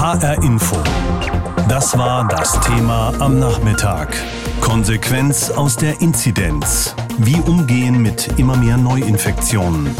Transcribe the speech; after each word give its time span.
HR 0.00 0.42
Info. 0.42 0.78
Das 1.68 1.98
war 1.98 2.26
das 2.26 2.58
Thema 2.62 3.12
am 3.18 3.38
Nachmittag. 3.38 4.08
Konsequenz 4.62 5.50
aus 5.50 5.76
der 5.76 6.00
Inzidenz. 6.00 6.96
Wie 7.18 7.38
umgehen 7.46 8.00
mit 8.00 8.30
immer 8.38 8.56
mehr 8.56 8.78
Neuinfektionen. 8.78 9.94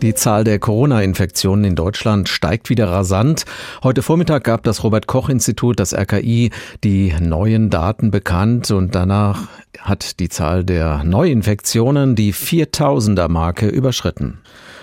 Die 0.00 0.14
Zahl 0.14 0.44
der 0.44 0.58
Corona-Infektionen 0.58 1.64
in 1.64 1.76
Deutschland 1.76 2.30
steigt 2.30 2.70
wieder 2.70 2.88
rasant. 2.88 3.44
Heute 3.82 4.00
Vormittag 4.00 4.44
gab 4.44 4.62
das 4.62 4.84
Robert 4.84 5.06
Koch 5.06 5.28
Institut, 5.28 5.78
das 5.78 5.92
RKI, 5.92 6.50
die 6.82 7.14
neuen 7.20 7.68
Daten 7.68 8.10
bekannt 8.10 8.70
und 8.70 8.94
danach 8.94 9.48
hat 9.78 10.18
die 10.18 10.30
Zahl 10.30 10.64
der 10.64 11.04
Neuinfektionen 11.04 12.16
die 12.16 12.32
4000er 12.32 13.28
Marke 13.28 13.68
überschritten. 13.68 14.38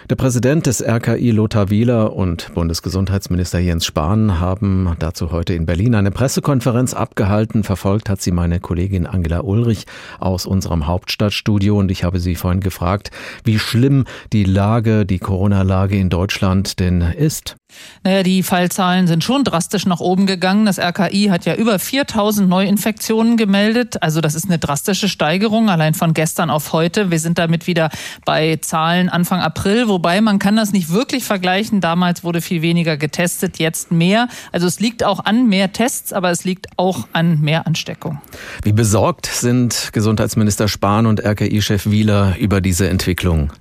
Der 0.10 0.16
Präsident 0.16 0.66
des 0.68 0.82
RKI 0.82 1.32
Lothar 1.32 1.70
Wieler 1.70 2.14
und 2.14 2.54
Bundesgesundheitsminister 2.54 3.60
Jens 3.60 3.86
Spahn 3.86 4.40
haben 4.40 4.96
dazu 5.00 5.34
heute 5.34 5.54
in 5.54 5.66
Berlin 5.66 5.96
eine 5.96 6.12
Pressekonferenz 6.12 6.94
abgehalten. 6.94 7.66
Verfolgt 7.66 8.10
hat 8.10 8.22
sie 8.22 8.32
meine 8.32 8.62
Kollegin 8.62 9.06
Angela 9.06 9.42
Ulrich 9.42 9.86
aus 10.18 10.46
unserem 10.46 10.88
Hauptstadtstudio 10.88 11.78
und 11.78 11.92
ich 11.92 12.06
habe 12.06 12.22
sie 12.22 12.36
vorhin 12.36 12.62
gefragt, 12.62 13.12
wie 13.44 13.60
schlimm 13.60 14.06
die 14.32 14.46
Lage, 14.46 15.06
die 15.06 15.20
Corona-Lage 15.20 15.98
in 15.98 16.10
Deutschland 16.10 16.80
denn 16.80 17.02
ist. 17.02 17.57
Naja, 18.04 18.24
die 18.24 18.44
Fallzahlen 18.44 19.08
sind 19.08 19.24
schon 19.24 19.44
drastisch 19.44 19.86
nach 19.86 20.00
oben 20.00 20.28
gegangen. 20.28 20.66
Das 20.66 20.80
RKI 20.80 21.28
hat 21.30 21.46
ja 21.46 21.56
über 21.56 21.78
4000 21.78 22.48
Neuinfektionen 22.48 23.38
gemeldet. 23.38 24.02
Also 24.02 24.22
das 24.22 24.36
ist 24.36 24.46
eine 24.46 24.60
drastische 24.60 25.10
Steigerung 25.10 25.70
allein 25.70 25.94
von 25.94 26.14
gestern 26.14 26.50
auf 26.50 26.74
heute. 26.74 27.12
Wir 27.12 27.20
sind 27.20 27.38
damit 27.38 27.68
wieder 27.68 27.90
bei 28.24 28.58
Zahlen 28.62 29.10
Anfang 29.10 29.42
April, 29.42 29.90
wobei 29.90 30.22
man 30.22 30.40
kann 30.40 30.56
das 30.56 30.72
nicht 30.72 30.92
wirklich 30.92 31.24
vergleichen. 31.26 31.82
Damals 31.82 32.24
wurde 32.24 32.42
viel 32.42 32.62
weniger 32.62 32.98
getestet, 32.98 33.60
jetzt 33.60 33.92
mehr. 33.92 34.30
Also 34.52 34.68
es 34.68 34.80
liegt 34.80 35.04
auch 35.04 35.26
an 35.26 35.48
mehr 35.48 35.74
Tests, 35.74 36.14
aber 36.14 36.32
es 36.32 36.46
liegt 36.46 36.68
auch 36.78 37.08
an 37.14 37.42
mehr 37.42 37.68
Ansteckung. 37.68 38.22
Wie 38.64 38.74
besorgt 38.74 39.26
sind 39.26 39.90
Gesundheitsminister 39.92 40.68
Spahn 40.68 41.06
und 41.06 41.24
RKI-Chef 41.26 41.88
Wieler 41.88 42.36
über 42.40 42.62
diese 42.62 42.90
Entwicklung? 42.90 43.52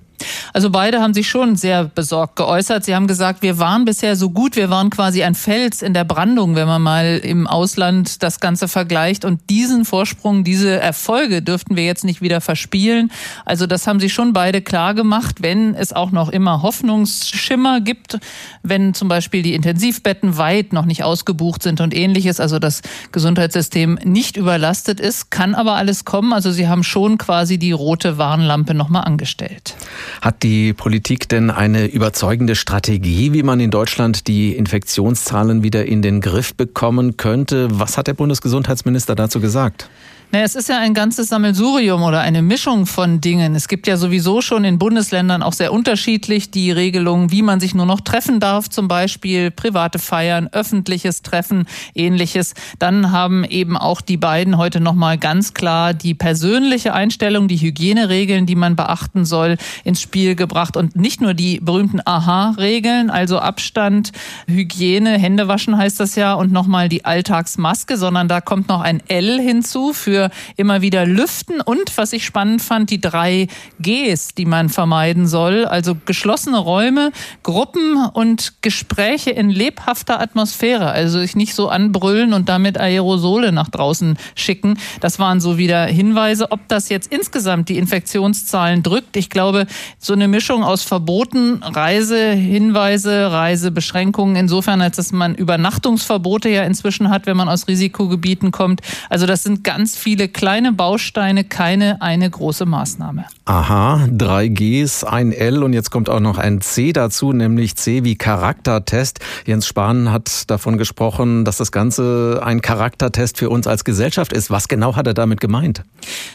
Also 0.53 0.69
beide 0.69 1.01
haben 1.01 1.13
sich 1.13 1.29
schon 1.29 1.55
sehr 1.55 1.85
besorgt 1.85 2.35
geäußert. 2.35 2.83
Sie 2.83 2.95
haben 2.95 3.07
gesagt, 3.07 3.41
wir 3.41 3.59
waren 3.59 3.85
bisher 3.85 4.15
so 4.15 4.29
gut, 4.29 4.55
wir 4.55 4.69
waren 4.69 4.89
quasi 4.89 5.23
ein 5.23 5.35
Fels 5.35 5.81
in 5.81 5.93
der 5.93 6.03
Brandung, 6.03 6.55
wenn 6.55 6.67
man 6.67 6.81
mal 6.81 7.19
im 7.23 7.47
Ausland 7.47 8.23
das 8.23 8.39
Ganze 8.39 8.67
vergleicht. 8.67 9.25
Und 9.25 9.49
diesen 9.49 9.85
Vorsprung, 9.85 10.43
diese 10.43 10.79
Erfolge 10.79 11.41
dürften 11.41 11.75
wir 11.75 11.85
jetzt 11.85 12.03
nicht 12.03 12.21
wieder 12.21 12.41
verspielen. 12.41 13.11
Also 13.45 13.67
das 13.67 13.87
haben 13.87 13.99
sie 13.99 14.09
schon 14.09 14.33
beide 14.33 14.61
klar 14.61 14.93
gemacht, 14.93 15.41
wenn 15.41 15.75
es 15.75 15.93
auch 15.93 16.11
noch 16.11 16.29
immer 16.29 16.61
Hoffnungsschimmer 16.61 17.81
gibt, 17.81 18.19
wenn 18.63 18.93
zum 18.93 19.07
Beispiel 19.07 19.43
die 19.43 19.53
Intensivbetten 19.53 20.37
weit 20.37 20.73
noch 20.73 20.85
nicht 20.85 21.03
ausgebucht 21.03 21.63
sind 21.63 21.81
und 21.81 21.93
ähnliches, 21.93 22.39
also 22.39 22.59
das 22.59 22.81
Gesundheitssystem 23.11 23.99
nicht 24.03 24.37
überlastet 24.37 24.99
ist, 24.99 25.31
kann 25.31 25.55
aber 25.55 25.73
alles 25.73 26.05
kommen. 26.05 26.33
Also 26.33 26.51
sie 26.51 26.67
haben 26.67 26.83
schon 26.83 27.17
quasi 27.17 27.57
die 27.57 27.71
rote 27.71 28.17
Warnlampe 28.17 28.73
nochmal 28.73 29.03
angestellt. 29.03 29.75
Hat 30.21 30.43
die 30.43 30.73
Politik 30.73 31.29
denn 31.29 31.49
eine 31.49 31.85
überzeugende 31.85 32.55
Strategie, 32.55 33.33
wie 33.33 33.43
man 33.43 33.59
in 33.59 33.71
Deutschland 33.71 34.27
die 34.27 34.55
Infektionszahlen 34.55 35.63
wieder 35.63 35.85
in 35.85 36.01
den 36.01 36.21
Griff 36.21 36.55
bekommen 36.55 37.17
könnte? 37.17 37.67
Was 37.71 37.97
hat 37.97 38.07
der 38.07 38.13
Bundesgesundheitsminister 38.13 39.15
dazu 39.15 39.39
gesagt? 39.39 39.89
Naja, 40.29 40.43
es 40.43 40.55
ist 40.55 40.67
ja 40.67 40.77
ein 40.77 40.93
ganzes 40.93 41.29
Sammelsurium 41.29 42.03
oder 42.03 42.19
eine 42.19 42.41
Mischung 42.41 42.85
von 42.85 43.21
Dingen. 43.21 43.55
Es 43.55 43.69
gibt 43.69 43.87
ja 43.87 43.95
sowieso 43.95 44.41
schon 44.41 44.65
in 44.65 44.77
Bundesländern 44.77 45.41
auch 45.41 45.53
sehr 45.53 45.71
unterschiedlich 45.71 46.51
die 46.51 46.69
Regelungen, 46.69 47.31
wie 47.31 47.41
man 47.41 47.61
sich 47.61 47.73
nur 47.73 47.85
noch 47.85 48.01
treffen 48.01 48.41
darf, 48.41 48.69
zum 48.69 48.89
Beispiel 48.89 49.51
private 49.51 49.99
Feiern, 49.99 50.49
öffentliches 50.51 51.21
Treffen, 51.21 51.65
ähnliches. 51.95 52.55
Dann 52.77 53.13
haben 53.13 53.45
eben 53.45 53.77
auch 53.77 54.01
die 54.01 54.17
beiden 54.17 54.57
heute 54.57 54.81
nochmal 54.81 55.17
ganz 55.17 55.53
klar 55.53 55.93
die 55.93 56.13
persönliche 56.13 56.93
Einstellung, 56.93 57.47
die 57.47 57.61
Hygieneregeln, 57.61 58.45
die 58.45 58.55
man 58.55 58.75
beachten 58.75 59.23
soll, 59.23 59.55
ins 59.85 60.01
Spiel 60.01 60.35
gebracht 60.35 60.75
und 60.75 60.97
nicht 60.97 61.21
nur 61.21 61.35
die 61.35 61.61
berühmten 61.61 62.01
Aha-Regeln, 62.03 63.09
also 63.09 63.39
Abstand, 63.39 64.11
Hygiene, 64.45 65.17
Händewaschen 65.17 65.77
heißt 65.77 66.01
das 66.01 66.15
ja 66.15 66.33
und 66.33 66.51
nochmal 66.51 66.89
die 66.89 67.05
Alltagsmaske, 67.05 67.95
sondern 67.95 68.27
da 68.27 68.41
kommt 68.41 68.67
noch 68.67 68.81
ein 68.81 69.01
L 69.07 69.39
hinzu 69.39 69.93
für 69.93 70.16
für 70.17 70.31
immer 70.55 70.81
wieder 70.81 71.05
lüften 71.05 71.61
und, 71.61 71.95
was 71.95 72.11
ich 72.13 72.25
spannend 72.25 72.61
fand, 72.61 72.89
die 72.89 72.99
drei 72.99 73.47
Gs, 73.79 74.33
die 74.35 74.45
man 74.45 74.69
vermeiden 74.69 75.27
soll. 75.27 75.65
Also 75.65 75.95
geschlossene 76.05 76.57
Räume, 76.57 77.11
Gruppen 77.43 77.97
und 78.13 78.53
Gespräche 78.61 79.29
in 79.29 79.49
lebhafter 79.49 80.19
Atmosphäre. 80.19 80.89
Also 80.89 81.19
sich 81.19 81.35
nicht 81.35 81.53
so 81.53 81.69
anbrüllen 81.69 82.33
und 82.33 82.49
damit 82.49 82.79
Aerosole 82.79 83.51
nach 83.51 83.69
draußen 83.69 84.17
schicken. 84.33 84.79
Das 85.01 85.19
waren 85.19 85.39
so 85.39 85.59
wieder 85.59 85.85
Hinweise. 85.85 86.51
Ob 86.51 86.67
das 86.67 86.89
jetzt 86.89 87.11
insgesamt 87.11 87.69
die 87.69 87.77
Infektionszahlen 87.77 88.81
drückt, 88.81 89.17
ich 89.17 89.29
glaube, 89.29 89.67
so 89.99 90.13
eine 90.13 90.27
Mischung 90.27 90.63
aus 90.63 90.81
Verboten, 90.81 91.61
Reisehinweise, 91.61 93.31
Reisebeschränkungen, 93.31 94.35
insofern, 94.35 94.81
als 94.81 94.95
dass 94.95 95.11
man 95.11 95.35
Übernachtungsverbote 95.35 96.49
ja 96.49 96.63
inzwischen 96.63 97.09
hat, 97.09 97.27
wenn 97.27 97.37
man 97.37 97.49
aus 97.49 97.67
Risikogebieten 97.67 98.51
kommt. 98.51 98.81
Also 99.09 99.27
das 99.27 99.43
sind 99.43 99.63
ganz 99.63 99.95
viele 99.95 100.06
viele 100.07 100.29
kleine 100.29 100.71
Bausteine, 100.71 101.43
keine 101.43 102.01
eine 102.01 102.29
große 102.29 102.65
Maßnahme. 102.65 103.25
Aha, 103.43 104.07
drei 104.09 104.47
Gs, 104.47 105.03
ein 105.03 105.33
L 105.33 105.63
und 105.63 105.73
jetzt 105.73 105.91
kommt 105.91 106.09
auch 106.09 106.21
noch 106.21 106.37
ein 106.37 106.61
C 106.61 106.93
dazu, 106.93 107.33
nämlich 107.33 107.75
C 107.75 108.05
wie 108.05 108.15
Charaktertest. 108.15 109.19
Jens 109.45 109.67
Spahn 109.67 110.09
hat 110.09 110.49
davon 110.49 110.77
gesprochen, 110.77 111.43
dass 111.43 111.57
das 111.57 111.73
Ganze 111.73 112.41
ein 112.41 112.61
Charaktertest 112.61 113.37
für 113.37 113.49
uns 113.49 113.67
als 113.67 113.83
Gesellschaft 113.83 114.31
ist. 114.31 114.49
Was 114.49 114.69
genau 114.69 114.95
hat 114.95 115.07
er 115.07 115.13
damit 115.13 115.41
gemeint? 115.41 115.83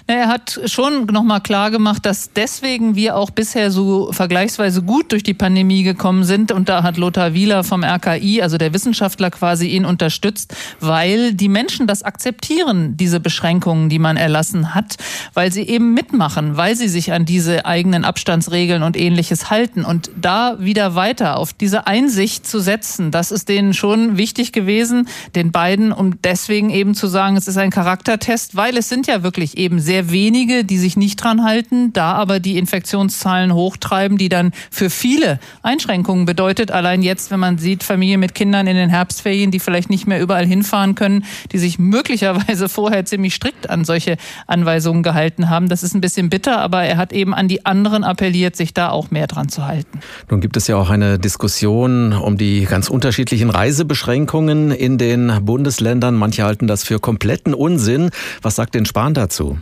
Er 0.06 0.28
hat 0.28 0.60
schon 0.66 1.06
nochmal 1.06 1.40
klar 1.40 1.70
gemacht, 1.70 2.04
dass 2.04 2.30
deswegen 2.34 2.94
wir 2.94 3.16
auch 3.16 3.30
bisher 3.30 3.70
so 3.70 4.12
vergleichsweise 4.12 4.82
gut 4.82 5.12
durch 5.12 5.22
die 5.22 5.32
Pandemie 5.32 5.82
gekommen 5.82 6.24
sind. 6.24 6.52
Und 6.52 6.68
da 6.68 6.82
hat 6.82 6.98
Lothar 6.98 7.32
Wieler 7.32 7.64
vom 7.64 7.84
RKI, 7.84 8.42
also 8.42 8.58
der 8.58 8.74
Wissenschaftler 8.74 9.30
quasi 9.30 9.68
ihn 9.68 9.86
unterstützt, 9.86 10.54
weil 10.80 11.32
die 11.32 11.48
Menschen 11.48 11.86
das 11.86 12.02
akzeptieren, 12.02 12.98
diese 12.98 13.18
Beschränkungen 13.18 13.61
Beschränkungen, 13.62 13.88
die 13.88 13.98
man 13.98 14.16
erlassen 14.16 14.74
hat, 14.74 14.96
weil 15.34 15.52
sie 15.52 15.62
eben 15.62 15.94
mitmachen, 15.94 16.56
weil 16.56 16.74
sie 16.74 16.88
sich 16.88 17.12
an 17.12 17.24
diese 17.24 17.64
eigenen 17.64 18.04
Abstandsregeln 18.04 18.82
und 18.82 18.96
ähnliches 18.96 19.50
halten. 19.50 19.84
Und 19.84 20.10
da 20.20 20.56
wieder 20.58 20.94
weiter 20.94 21.36
auf 21.36 21.52
diese 21.52 21.86
Einsicht 21.86 22.46
zu 22.46 22.58
setzen, 22.58 23.10
das 23.10 23.30
ist 23.30 23.48
denen 23.48 23.72
schon 23.72 24.16
wichtig 24.16 24.52
gewesen, 24.52 25.08
den 25.34 25.52
beiden, 25.52 25.92
um 25.92 26.20
deswegen 26.22 26.70
eben 26.70 26.94
zu 26.94 27.06
sagen, 27.06 27.36
es 27.36 27.46
ist 27.46 27.56
ein 27.56 27.70
Charaktertest, 27.70 28.56
weil 28.56 28.76
es 28.76 28.88
sind 28.88 29.06
ja 29.06 29.22
wirklich 29.22 29.56
eben 29.56 29.78
sehr 29.78 30.10
wenige, 30.10 30.64
die 30.64 30.78
sich 30.78 30.96
nicht 30.96 31.22
dran 31.22 31.44
halten, 31.44 31.92
da 31.92 32.12
aber 32.12 32.40
die 32.40 32.58
Infektionszahlen 32.58 33.54
hochtreiben, 33.54 34.18
die 34.18 34.28
dann 34.28 34.52
für 34.70 34.90
viele 34.90 35.38
Einschränkungen 35.62 36.26
bedeutet. 36.26 36.70
Allein 36.72 37.02
jetzt, 37.02 37.30
wenn 37.30 37.40
man 37.40 37.58
sieht, 37.58 37.84
Familie 37.84 38.18
mit 38.18 38.34
Kindern 38.34 38.66
in 38.66 38.76
den 38.76 38.90
Herbstferien, 38.90 39.50
die 39.50 39.60
vielleicht 39.60 39.90
nicht 39.90 40.06
mehr 40.06 40.20
überall 40.20 40.46
hinfahren 40.46 40.94
können, 40.94 41.24
die 41.52 41.58
sich 41.58 41.78
möglicherweise 41.78 42.68
vorher 42.68 43.04
ziemlich 43.04 43.34
strikt 43.34 43.51
strikt 43.62 43.70
an 43.70 43.84
solche 43.84 44.16
Anweisungen 44.46 45.02
gehalten 45.02 45.48
haben. 45.48 45.68
Das 45.68 45.82
ist 45.82 45.94
ein 45.94 46.00
bisschen 46.00 46.28
bitter, 46.28 46.60
aber 46.60 46.82
er 46.82 46.96
hat 46.96 47.12
eben 47.12 47.34
an 47.34 47.48
die 47.48 47.64
anderen 47.64 48.04
appelliert, 48.04 48.56
sich 48.56 48.74
da 48.74 48.90
auch 48.90 49.10
mehr 49.10 49.26
dran 49.26 49.48
zu 49.48 49.66
halten. 49.66 50.00
Nun 50.30 50.40
gibt 50.40 50.56
es 50.56 50.66
ja 50.66 50.76
auch 50.76 50.90
eine 50.90 51.18
Diskussion 51.18 52.12
um 52.12 52.36
die 52.36 52.64
ganz 52.64 52.88
unterschiedlichen 52.88 53.50
Reisebeschränkungen 53.50 54.70
in 54.70 54.98
den 54.98 55.44
Bundesländern. 55.44 56.14
Manche 56.14 56.44
halten 56.44 56.66
das 56.66 56.84
für 56.84 56.98
kompletten 56.98 57.54
Unsinn. 57.54 58.10
Was 58.42 58.56
sagt 58.56 58.74
denn 58.74 58.86
Spahn 58.86 59.14
dazu? 59.14 59.58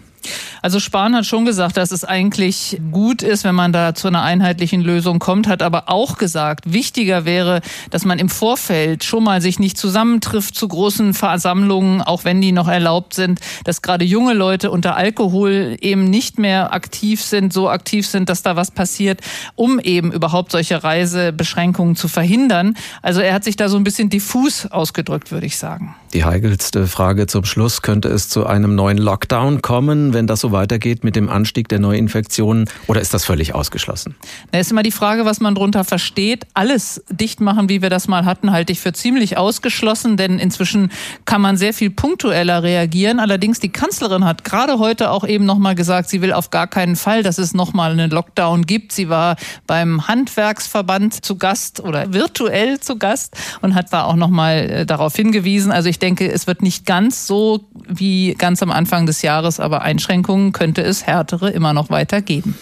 Also 0.63 0.81
Spahn 0.81 1.15
hat 1.17 1.27
schon 1.27 1.45
gesagt, 1.45 1.77
dass 1.77 1.91
es 1.91 2.05
eigentlich 2.05 2.81
gut 2.91 3.23
ist, 3.23 3.45
wenn 3.45 3.55
man 3.55 3.73
da 3.73 3.95
zu 3.95 4.09
einer 4.09 4.23
einheitlichen 4.23 4.81
Lösung 4.81 5.19
kommt, 5.19 5.47
hat 5.47 5.63
aber 5.63 5.89
auch 5.89 6.19
gesagt, 6.19 6.73
wichtiger 6.73 7.25
wäre, 7.25 7.61
dass 7.91 8.05
man 8.05 8.19
im 8.19 8.29
Vorfeld 8.29 9.05
schon 9.05 9.25
mal 9.25 9.41
sich 9.41 9.59
nicht 9.59 9.79
zusammentrifft 9.79 10.55
zu 10.55 10.69
großen 10.69 11.15
Versammlungen, 11.15 12.03
auch 12.03 12.25
wenn 12.25 12.41
die 12.41 12.53
noch 12.53 12.69
erlaubt 12.69 13.15
sind, 13.15 13.41
dass 13.65 13.83
gerade 13.83 14.05
junge 14.05 14.35
Leute 14.35 14.71
unter 14.71 14.97
Alkohol 14.97 15.77
eben 15.81 16.05
nicht 16.05 16.39
mehr 16.39 16.73
aktiv 16.73 17.23
sind, 17.23 17.53
so 17.53 17.69
aktiv 17.71 18.07
sind, 18.07 18.29
dass 18.29 18.43
da 18.43 18.57
was 18.57 18.71
passiert, 18.71 19.21
um 19.55 19.79
eben 19.79 20.13
überhaupt 20.13 20.53
solche 20.53 20.83
Reisebeschränkungen 20.83 21.97
zu 21.97 22.09
verhindern. 22.09 22.75
Also 23.03 23.21
er 23.21 23.35
hat 23.35 23.45
sich 23.45 23.57
da 23.57 23.69
so 23.69 23.77
ein 23.77 23.85
bisschen 23.85 24.11
diffus 24.11 24.67
ausgedrückt, 24.67 25.33
würde 25.33 25.47
ich 25.47 25.57
sagen. 25.57 25.95
Die 26.13 26.25
heikelste 26.25 26.89
Frage 26.89 27.29
zum 27.29 27.45
Schluss, 27.45 27.83
könnte 27.83 28.09
es 28.09 28.29
zu 28.29 28.45
einem 28.45 28.75
neuen 28.75 28.99
Lockdown 28.99 29.63
kommen, 29.63 30.13
wenn 30.13 30.27
das 30.27 30.41
so 30.41 30.51
weitergeht 30.51 31.05
mit 31.05 31.15
dem 31.15 31.29
Anstieg 31.29 31.69
der 31.69 31.79
Neuinfektionen 31.79 32.69
oder 32.89 33.01
ist 33.01 33.15
das 33.15 33.25
völlig 33.25 33.55
ausgeschlossen? 33.55 34.17
Da 34.51 34.59
ist 34.59 34.73
immer 34.73 34.83
die 34.83 34.91
Frage, 34.91 35.25
was 35.25 35.39
man 35.39 35.55
darunter 35.55 35.85
versteht. 35.85 36.49
Alles 36.53 37.05
dicht 37.11 37.41
machen, 37.41 37.69
wie 37.69 37.81
wir 37.81 37.91
das 37.91 38.09
mal 38.09 38.25
hatten, 38.25 38.51
halte 38.51 38.73
ich 38.73 38.81
für 38.81 38.93
ziemlich 38.93 39.39
ausgeschlossen, 39.39 40.17
denn 40.17 40.41
inzwischen 40.41 40.91
kann 41.27 41.41
man 41.41 41.57
sehr 41.57 41.73
viel 41.73 41.91
punktueller 41.91 42.65
reagieren. 42.65 43.21
Allerdings 43.21 43.61
die 43.61 43.69
Kanzlerin 43.69 44.25
hat 44.25 44.43
gerade 44.43 44.81
heute 44.81 45.13
auch 45.13 45.25
eben 45.25 45.45
nochmal 45.45 45.77
gesagt, 45.77 46.09
sie 46.09 46.23
will 46.23 46.33
auf 46.33 46.51
gar 46.51 46.67
keinen 46.67 46.97
Fall, 46.97 47.23
dass 47.23 47.39
es 47.39 47.55
nochmal 47.55 47.93
einen 47.93 48.11
Lockdown 48.11 48.67
gibt. 48.67 48.91
Sie 48.91 49.09
war 49.09 49.37
beim 49.69 50.09
Handwerksverband 50.09 51.25
zu 51.25 51.37
Gast 51.37 51.79
oder 51.79 52.13
virtuell 52.13 52.81
zu 52.81 52.99
Gast 52.99 53.37
und 53.61 53.77
hat 53.77 53.93
da 53.93 54.03
auch 54.03 54.17
nochmal 54.17 54.57
äh, 54.71 54.87
darauf 54.87 55.15
hingewiesen. 55.15 55.71
Also 55.71 55.89
ich 55.89 56.00
denke, 56.01 56.31
es 56.31 56.47
wird 56.47 56.63
nicht 56.63 56.87
ganz 56.87 57.27
so 57.27 57.61
wie 57.89 58.35
ganz 58.35 58.63
am 58.63 58.71
Anfang 58.71 59.07
des 59.07 59.23
Jahres, 59.23 59.61
aber 59.61 59.83
Einschränkungen 59.83 60.53
könnte 60.53 60.83
es 60.83 61.07
härtere 61.07 61.51
immer 61.51 61.73
noch 61.73 61.91
weiter 61.91 62.23
geben. 62.23 62.59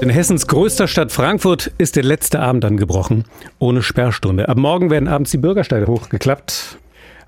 In 0.00 0.08
Hessens 0.08 0.46
größter 0.46 0.88
Stadt 0.88 1.12
Frankfurt 1.12 1.72
ist 1.76 1.96
der 1.96 2.04
letzte 2.04 2.40
Abend 2.40 2.64
angebrochen, 2.64 3.24
ohne 3.58 3.82
Sperrstunde. 3.82 4.48
Ab 4.48 4.56
morgen 4.56 4.88
werden 4.88 5.08
abends 5.08 5.30
die 5.30 5.36
Bürgersteige 5.36 5.86
hochgeklappt. 5.88 6.78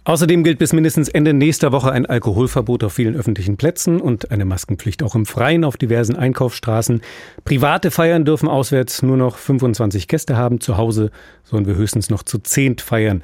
Außerdem 0.04 0.42
gilt 0.42 0.58
bis 0.58 0.72
mindestens 0.72 1.08
Ende 1.08 1.32
nächster 1.32 1.70
Woche 1.70 1.92
ein 1.92 2.06
Alkoholverbot 2.06 2.82
auf 2.82 2.94
vielen 2.94 3.14
öffentlichen 3.14 3.56
Plätzen 3.56 4.00
und 4.00 4.32
eine 4.32 4.44
Maskenpflicht 4.44 5.02
auch 5.04 5.14
im 5.14 5.26
Freien 5.26 5.64
auf 5.64 5.76
diversen 5.76 6.16
Einkaufsstraßen. 6.16 7.02
Private 7.44 7.92
Feiern 7.92 8.24
dürfen 8.24 8.48
auswärts 8.48 9.02
nur 9.02 9.16
noch 9.16 9.36
25 9.36 10.08
Gäste 10.08 10.36
haben. 10.36 10.60
Zu 10.60 10.76
Hause 10.76 11.12
sollen 11.44 11.66
wir 11.66 11.76
höchstens 11.76 12.10
noch 12.10 12.24
zu 12.24 12.38
zehnt 12.38 12.80
feiern. 12.80 13.22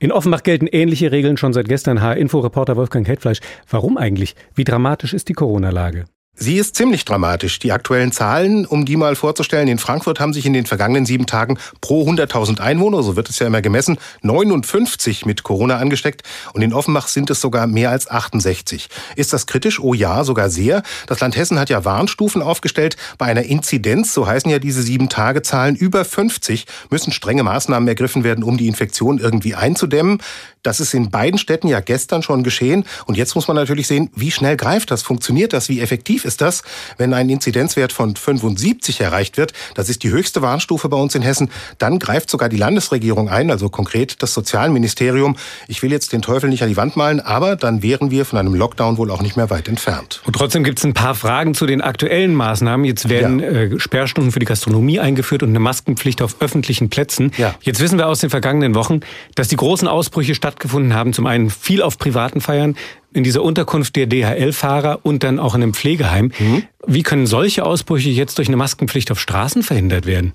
In 0.00 0.12
Offenbach 0.12 0.44
gelten 0.44 0.68
ähnliche 0.68 1.10
Regeln 1.10 1.36
schon 1.36 1.52
seit 1.52 1.68
gestern. 1.68 2.00
H-Info-Reporter 2.00 2.76
Wolfgang 2.76 3.06
Heldfleisch. 3.06 3.40
Warum 3.68 3.96
eigentlich? 3.96 4.36
Wie 4.54 4.64
dramatisch 4.64 5.12
ist 5.12 5.28
die 5.28 5.32
Corona-Lage? 5.32 6.04
Sie 6.40 6.56
ist 6.56 6.76
ziemlich 6.76 7.04
dramatisch. 7.04 7.58
Die 7.58 7.72
aktuellen 7.72 8.12
Zahlen, 8.12 8.64
um 8.64 8.84
die 8.84 8.96
mal 8.96 9.16
vorzustellen, 9.16 9.66
in 9.66 9.78
Frankfurt 9.78 10.20
haben 10.20 10.32
sich 10.32 10.46
in 10.46 10.52
den 10.52 10.66
vergangenen 10.66 11.04
sieben 11.04 11.26
Tagen 11.26 11.58
pro 11.80 12.08
100.000 12.08 12.60
Einwohner, 12.60 13.02
so 13.02 13.16
wird 13.16 13.28
es 13.28 13.40
ja 13.40 13.48
immer 13.48 13.60
gemessen, 13.60 13.98
59 14.22 15.26
mit 15.26 15.42
Corona 15.42 15.78
angesteckt 15.78 16.22
und 16.52 16.62
in 16.62 16.72
Offenbach 16.72 17.08
sind 17.08 17.28
es 17.30 17.40
sogar 17.40 17.66
mehr 17.66 17.90
als 17.90 18.08
68. 18.08 18.88
Ist 19.16 19.32
das 19.32 19.48
kritisch? 19.48 19.80
Oh 19.80 19.94
ja, 19.94 20.22
sogar 20.22 20.48
sehr. 20.48 20.84
Das 21.08 21.18
Land 21.18 21.34
Hessen 21.34 21.58
hat 21.58 21.70
ja 21.70 21.84
Warnstufen 21.84 22.40
aufgestellt. 22.40 22.96
Bei 23.18 23.26
einer 23.26 23.42
Inzidenz, 23.42 24.14
so 24.14 24.28
heißen 24.28 24.48
ja 24.48 24.60
diese 24.60 24.82
sieben 24.82 25.08
Tage 25.08 25.42
Zahlen, 25.42 25.74
über 25.74 26.04
50 26.04 26.66
müssen 26.88 27.10
strenge 27.10 27.42
Maßnahmen 27.42 27.88
ergriffen 27.88 28.22
werden, 28.22 28.44
um 28.44 28.56
die 28.58 28.68
Infektion 28.68 29.18
irgendwie 29.18 29.56
einzudämmen. 29.56 30.22
Das 30.62 30.80
ist 30.80 30.94
in 30.94 31.10
beiden 31.10 31.38
Städten 31.38 31.66
ja 31.66 31.80
gestern 31.80 32.22
schon 32.22 32.42
geschehen. 32.42 32.84
Und 33.06 33.16
jetzt 33.16 33.34
muss 33.34 33.48
man 33.48 33.56
natürlich 33.56 33.86
sehen, 33.86 34.10
wie 34.14 34.30
schnell 34.30 34.56
greift 34.56 34.90
das, 34.90 35.02
funktioniert 35.02 35.52
das, 35.52 35.68
wie 35.68 35.80
effektiv 35.80 36.24
ist 36.28 36.40
das, 36.40 36.62
wenn 36.98 37.14
ein 37.14 37.28
Inzidenzwert 37.28 37.92
von 37.92 38.14
75 38.14 39.00
erreicht 39.00 39.36
wird. 39.36 39.52
Das 39.74 39.88
ist 39.88 40.02
die 40.02 40.10
höchste 40.10 40.42
Warnstufe 40.42 40.88
bei 40.88 40.96
uns 40.96 41.14
in 41.14 41.22
Hessen. 41.22 41.50
Dann 41.78 41.98
greift 41.98 42.30
sogar 42.30 42.48
die 42.48 42.56
Landesregierung 42.56 43.28
ein, 43.28 43.50
also 43.50 43.68
konkret 43.68 44.22
das 44.22 44.34
Sozialministerium. 44.34 45.36
Ich 45.66 45.82
will 45.82 45.90
jetzt 45.90 46.12
den 46.12 46.22
Teufel 46.22 46.50
nicht 46.50 46.62
an 46.62 46.68
die 46.68 46.76
Wand 46.76 46.96
malen, 46.96 47.20
aber 47.20 47.56
dann 47.56 47.82
wären 47.82 48.10
wir 48.10 48.24
von 48.24 48.38
einem 48.38 48.54
Lockdown 48.54 48.98
wohl 48.98 49.10
auch 49.10 49.22
nicht 49.22 49.36
mehr 49.36 49.48
weit 49.48 49.68
entfernt. 49.68 50.20
Und 50.26 50.34
trotzdem 50.34 50.64
gibt 50.64 50.78
es 50.78 50.84
ein 50.84 50.94
paar 50.94 51.14
Fragen 51.14 51.54
zu 51.54 51.66
den 51.66 51.80
aktuellen 51.80 52.34
Maßnahmen. 52.34 52.84
Jetzt 52.84 53.08
werden 53.08 53.40
ja. 53.40 53.46
äh, 53.46 53.80
Sperrstunden 53.80 54.32
für 54.32 54.38
die 54.38 54.46
Gastronomie 54.46 55.00
eingeführt 55.00 55.42
und 55.42 55.48
eine 55.48 55.60
Maskenpflicht 55.60 56.20
auf 56.20 56.36
öffentlichen 56.40 56.90
Plätzen. 56.90 57.32
Ja. 57.38 57.54
Jetzt 57.62 57.80
wissen 57.80 57.96
wir 57.96 58.06
aus 58.06 58.20
den 58.20 58.28
vergangenen 58.28 58.74
Wochen, 58.74 59.00
dass 59.34 59.48
die 59.48 59.56
großen 59.56 59.88
Ausbrüche 59.88 60.34
statt 60.34 60.58
stattgefunden 60.58 60.94
haben. 60.94 61.12
Zum 61.12 61.26
einen 61.26 61.50
viel 61.50 61.82
auf 61.82 61.98
privaten 61.98 62.40
Feiern, 62.40 62.76
in 63.12 63.24
dieser 63.24 63.42
Unterkunft 63.42 63.96
der 63.96 64.06
DHL-Fahrer 64.06 65.00
und 65.02 65.24
dann 65.24 65.38
auch 65.38 65.54
in 65.54 65.62
einem 65.62 65.74
Pflegeheim. 65.74 66.32
Mhm. 66.38 66.62
Wie 66.86 67.02
können 67.02 67.26
solche 67.26 67.64
Ausbrüche 67.64 68.10
jetzt 68.10 68.38
durch 68.38 68.48
eine 68.48 68.56
Maskenpflicht 68.56 69.10
auf 69.10 69.20
Straßen 69.20 69.62
verhindert 69.62 70.06
werden? 70.06 70.32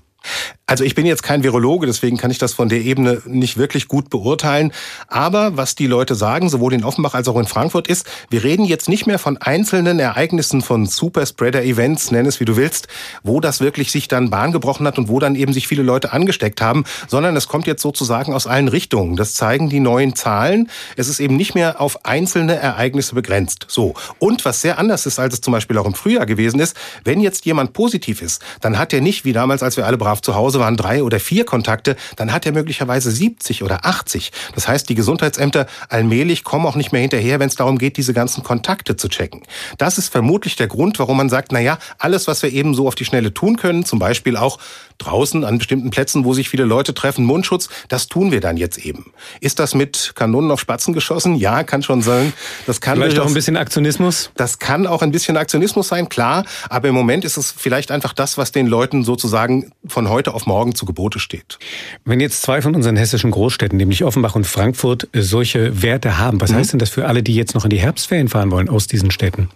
Also 0.66 0.82
ich 0.82 0.94
bin 0.94 1.04
jetzt 1.04 1.22
kein 1.22 1.42
Virologe, 1.42 1.86
deswegen 1.86 2.16
kann 2.16 2.30
ich 2.30 2.38
das 2.38 2.54
von 2.54 2.70
der 2.70 2.80
Ebene 2.80 3.20
nicht 3.26 3.58
wirklich 3.58 3.86
gut 3.86 4.08
beurteilen. 4.08 4.72
Aber 5.08 5.58
was 5.58 5.74
die 5.74 5.86
Leute 5.86 6.14
sagen, 6.14 6.48
sowohl 6.48 6.72
in 6.72 6.84
Offenbach 6.84 7.12
als 7.12 7.28
auch 7.28 7.38
in 7.38 7.46
Frankfurt, 7.46 7.86
ist, 7.86 8.06
wir 8.30 8.44
reden 8.44 8.64
jetzt 8.64 8.88
nicht 8.88 9.06
mehr 9.06 9.18
von 9.18 9.36
einzelnen 9.36 9.98
Ereignissen, 9.98 10.62
von 10.62 10.86
Superspreader-Events, 10.86 12.10
nenn 12.12 12.24
es 12.24 12.40
wie 12.40 12.46
du 12.46 12.56
willst, 12.56 12.88
wo 13.22 13.40
das 13.40 13.60
wirklich 13.60 13.92
sich 13.92 14.08
dann 14.08 14.30
Bahn 14.30 14.52
gebrochen 14.52 14.86
hat 14.86 14.96
und 14.96 15.08
wo 15.08 15.18
dann 15.18 15.34
eben 15.34 15.52
sich 15.52 15.68
viele 15.68 15.82
Leute 15.82 16.14
angesteckt 16.14 16.62
haben, 16.62 16.84
sondern 17.08 17.36
es 17.36 17.46
kommt 17.46 17.66
jetzt 17.66 17.82
sozusagen 17.82 18.32
aus 18.32 18.46
allen 18.46 18.68
Richtungen. 18.68 19.16
Das 19.16 19.34
zeigen 19.34 19.68
die 19.68 19.80
neuen 19.80 20.16
Zahlen. 20.16 20.70
Es 20.96 21.08
ist 21.08 21.20
eben 21.20 21.36
nicht 21.36 21.54
mehr 21.54 21.80
auf 21.82 22.06
einzelne 22.06 22.54
Ereignisse 22.54 23.14
begrenzt. 23.14 23.66
So. 23.68 23.94
Und 24.18 24.46
was 24.46 24.62
sehr 24.62 24.78
anders 24.78 25.04
ist, 25.04 25.18
als 25.18 25.34
es 25.34 25.40
zum 25.42 25.52
Beispiel 25.52 25.76
auch 25.76 25.86
im 25.86 25.94
Frühjahr 25.94 26.24
gewesen 26.24 26.58
ist, 26.58 26.74
wenn 27.04 27.20
jetzt 27.20 27.44
jemand 27.44 27.74
positiv 27.74 28.22
ist, 28.22 28.42
dann 28.62 28.78
hat 28.78 28.94
er 28.94 29.02
nicht, 29.02 29.26
wie 29.26 29.34
damals, 29.34 29.62
als 29.62 29.76
wir 29.76 29.86
alle 29.86 29.98
brav 29.98 30.13
zu 30.22 30.34
Hause 30.34 30.44
Hause 30.44 30.60
waren 30.60 30.76
drei 30.76 31.02
oder 31.02 31.18
vier 31.18 31.44
Kontakte, 31.44 31.96
dann 32.16 32.32
hat 32.32 32.46
er 32.46 32.52
möglicherweise 32.52 33.10
70 33.10 33.62
oder 33.62 33.86
80. 33.86 34.30
Das 34.54 34.68
heißt, 34.68 34.88
die 34.88 34.94
Gesundheitsämter 34.94 35.66
allmählich 35.88 36.44
kommen 36.44 36.66
auch 36.66 36.76
nicht 36.76 36.92
mehr 36.92 37.00
hinterher, 37.00 37.40
wenn 37.40 37.48
es 37.48 37.56
darum 37.56 37.78
geht, 37.78 37.96
diese 37.96 38.12
ganzen 38.12 38.44
Kontakte 38.44 38.96
zu 38.96 39.08
checken. 39.08 39.42
Das 39.78 39.96
ist 39.96 40.10
vermutlich 40.10 40.56
der 40.56 40.68
Grund, 40.68 40.98
warum 40.98 41.16
man 41.16 41.30
sagt, 41.30 41.50
na 41.50 41.60
ja, 41.60 41.78
alles, 41.98 42.28
was 42.28 42.42
wir 42.42 42.52
eben 42.52 42.74
so 42.74 42.86
auf 42.86 42.94
die 42.94 43.04
Schnelle 43.04 43.32
tun 43.32 43.56
können, 43.56 43.84
zum 43.84 43.98
Beispiel 43.98 44.36
auch 44.36 44.58
draußen 44.98 45.44
an 45.44 45.58
bestimmten 45.58 45.90
Plätzen, 45.90 46.24
wo 46.24 46.34
sich 46.34 46.48
viele 46.48 46.64
Leute 46.64 46.94
treffen, 46.94 47.24
Mundschutz, 47.24 47.68
das 47.88 48.06
tun 48.06 48.30
wir 48.30 48.40
dann 48.40 48.56
jetzt 48.56 48.78
eben. 48.78 49.12
Ist 49.40 49.58
das 49.58 49.74
mit 49.74 50.12
Kanonen 50.14 50.50
auf 50.50 50.60
Spatzen 50.60 50.94
geschossen? 50.94 51.34
Ja, 51.34 51.64
kann 51.64 51.82
schon 51.82 52.02
sein. 52.02 52.32
Das 52.66 52.80
kann 52.80 52.98
vielleicht 52.98 53.18
auch 53.18 53.26
ein 53.26 53.34
bisschen 53.34 53.56
Aktionismus. 53.56 54.30
Das 54.36 54.58
kann 54.58 54.86
auch 54.86 55.02
ein 55.02 55.10
bisschen 55.10 55.36
Aktionismus 55.36 55.88
sein, 55.88 56.08
klar. 56.08 56.44
Aber 56.68 56.88
im 56.88 56.94
Moment 56.94 57.24
ist 57.24 57.36
es 57.36 57.50
vielleicht 57.50 57.90
einfach 57.90 58.12
das, 58.12 58.38
was 58.38 58.52
den 58.52 58.66
Leuten 58.66 59.04
sozusagen 59.04 59.72
von 59.86 60.03
heute 60.08 60.34
auf 60.34 60.46
morgen 60.46 60.74
zu 60.74 60.86
Gebote 60.86 61.18
steht. 61.18 61.58
Wenn 62.04 62.20
jetzt 62.20 62.42
zwei 62.42 62.62
von 62.62 62.74
unseren 62.74 62.96
hessischen 62.96 63.30
Großstädten, 63.30 63.76
nämlich 63.76 64.04
Offenbach 64.04 64.34
und 64.34 64.46
Frankfurt, 64.46 65.08
solche 65.12 65.82
Werte 65.82 66.18
haben, 66.18 66.40
was 66.40 66.50
mhm. 66.50 66.56
heißt 66.56 66.72
denn 66.72 66.78
das 66.78 66.90
für 66.90 67.06
alle, 67.06 67.22
die 67.22 67.34
jetzt 67.34 67.54
noch 67.54 67.64
in 67.64 67.70
die 67.70 67.80
Herbstferien 67.80 68.28
fahren 68.28 68.50
wollen 68.50 68.68
aus 68.68 68.86
diesen 68.86 69.10
Städten? 69.10 69.48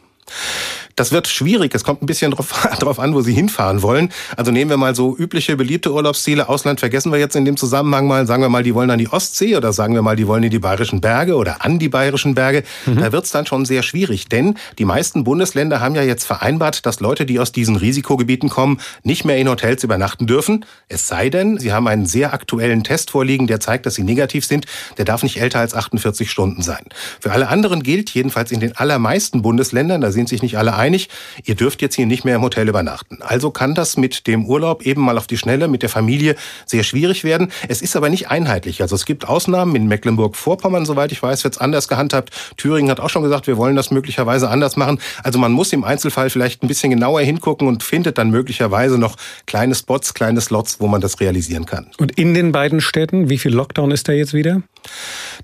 Das 0.99 1.13
wird 1.13 1.29
schwierig. 1.29 1.73
Es 1.77 1.85
kommt 1.85 2.03
ein 2.03 2.07
bisschen 2.07 2.33
drauf, 2.33 2.51
drauf 2.81 2.99
an, 2.99 3.15
wo 3.15 3.21
Sie 3.21 3.33
hinfahren 3.33 3.83
wollen. 3.83 4.11
Also 4.37 4.51
nehmen 4.51 4.69
wir 4.69 4.77
mal 4.77 4.97
so 4.97 5.17
übliche, 5.17 5.57
beliebte 5.57 5.93
Urlaubsziele. 5.93 6.49
Ausland 6.49 6.81
vergessen 6.81 7.13
wir 7.13 7.21
jetzt 7.21 7.37
in 7.37 7.45
dem 7.45 7.57
Zusammenhang 7.57 8.09
mal. 8.09 8.27
Sagen 8.27 8.43
wir 8.43 8.49
mal, 8.49 8.65
die 8.65 8.75
wollen 8.75 8.91
an 8.91 8.99
die 8.99 9.09
Ostsee 9.09 9.57
oder 9.57 9.73
sagen 9.73 9.95
wir 9.95 10.03
mal, 10.03 10.17
die 10.17 10.27
wollen 10.27 10.43
in 10.43 10.51
die 10.51 10.59
Bayerischen 10.59 11.01
Berge 11.01 11.37
oder 11.37 11.65
an 11.65 11.79
die 11.79 11.89
Bayerischen 11.89 12.35
Berge. 12.35 12.65
Mhm. 12.87 12.99
Da 12.99 13.13
wird's 13.13 13.31
dann 13.31 13.47
schon 13.47 13.65
sehr 13.65 13.85
schwierig. 13.85 14.29
Denn 14.29 14.57
die 14.79 14.85
meisten 14.85 15.23
Bundesländer 15.23 15.81
haben 15.81 15.95
ja 15.95 16.03
jetzt 16.03 16.25
vereinbart, 16.25 16.85
dass 16.85 16.99
Leute, 16.99 17.27
die 17.27 17.39
aus 17.39 17.53
diesen 17.53 17.77
Risikogebieten 17.77 18.49
kommen, 18.49 18.81
nicht 19.05 19.25
mehr 19.25 19.37
in 19.37 19.49
Hotels 19.49 19.85
übernachten 19.85 20.27
dürfen. 20.27 20.65
Es 20.89 21.07
sei 21.07 21.31
denn, 21.31 21.59
sie 21.59 21.73
haben 21.73 21.87
einen 21.87 22.07
sehr 22.07 22.33
aktuellen 22.33 22.83
Test 22.83 23.13
vorliegen, 23.13 23.47
der 23.47 23.61
zeigt, 23.61 23.87
dass 23.87 23.95
sie 23.95 24.03
negativ 24.03 24.45
sind. 24.45 24.67
Der 24.97 25.05
darf 25.05 25.23
nicht 25.23 25.41
älter 25.41 25.61
als 25.61 25.75
48 25.75 26.29
Stunden 26.29 26.63
sein. 26.63 26.83
Für 27.21 27.31
alle 27.31 27.47
anderen 27.47 27.85
gilt, 27.85 28.11
jedenfalls 28.11 28.51
in 28.51 28.59
den 28.59 28.77
allermeisten 28.77 29.43
Bundesländern, 29.43 30.01
da 30.01 30.11
sind 30.11 30.29
sich 30.29 30.43
nicht 30.43 30.59
alle 30.59 30.75
einig, 30.89 31.09
ihr 31.45 31.55
dürft 31.55 31.83
jetzt 31.83 31.95
hier 31.95 32.07
nicht 32.07 32.25
mehr 32.25 32.37
im 32.37 32.43
Hotel 32.43 32.69
übernachten. 32.69 33.19
Also 33.21 33.51
kann 33.51 33.75
das 33.75 33.97
mit 33.97 34.27
dem 34.27 34.47
Urlaub 34.47 34.87
eben 34.87 35.03
mal 35.03 35.19
auf 35.19 35.27
die 35.27 35.37
Schnelle 35.37 35.69
mit 35.69 35.83
der 35.83 35.91
Familie 35.91 36.35
sehr 36.65 36.83
schwierig 36.83 37.25
werden. 37.25 37.53
Es 37.69 37.83
ist 37.83 37.95
aber 37.95 38.09
nicht 38.09 38.31
einheitlich. 38.31 38.81
Also 38.81 38.95
es 38.97 39.05
gibt 39.05 39.29
Ausnahmen. 39.29 39.77
In 39.77 39.87
Mecklenburg-Vorpommern, 39.87 40.87
soweit 40.87 41.13
ich 41.13 41.23
weiß, 41.23 41.45
wird 41.45 41.55
es 41.55 41.61
anders 41.61 41.89
gehandhabt. 41.89 42.31
Thüringen 42.57 42.91
hat 42.91 43.01
auch 43.01 43.11
schon 43.11 43.23
gesagt, 43.23 43.47
wir 43.47 43.59
wollen 43.59 43.77
das 43.77 43.91
möglicherweise 43.91 44.49
anders 44.49 44.77
machen. 44.77 44.99
Also 45.23 45.39
man 45.39 45.53
muss 45.53 45.73
im 45.73 45.85
Einzelfall 45.85 46.31
vielleicht 46.31 46.63
ein 46.63 46.69
bisschen 46.69 46.91
genauer 46.91 47.21
hingucken 47.21 47.69
und 47.69 47.83
findet 47.83 48.17
dann 48.17 48.31
möglicherweise 48.31 48.99
noch 48.99 49.17
kleine 49.47 49.75
Spots, 49.75 50.15
kleine 50.15 50.41
Slots, 50.41 50.81
wo 50.81 50.89
man 50.89 51.03
das 51.03 51.21
realisieren 51.21 51.67
kann. 51.67 51.91
Und 51.99 52.13
in 52.19 52.33
den 52.33 52.53
beiden 52.53 52.81
Städten, 52.81 53.29
wie 53.29 53.39
viel 53.39 53.53
Lockdown 53.53 53.91
ist 53.91 54.09
da 54.09 54.13
jetzt 54.13 54.33
wieder? 54.33 54.63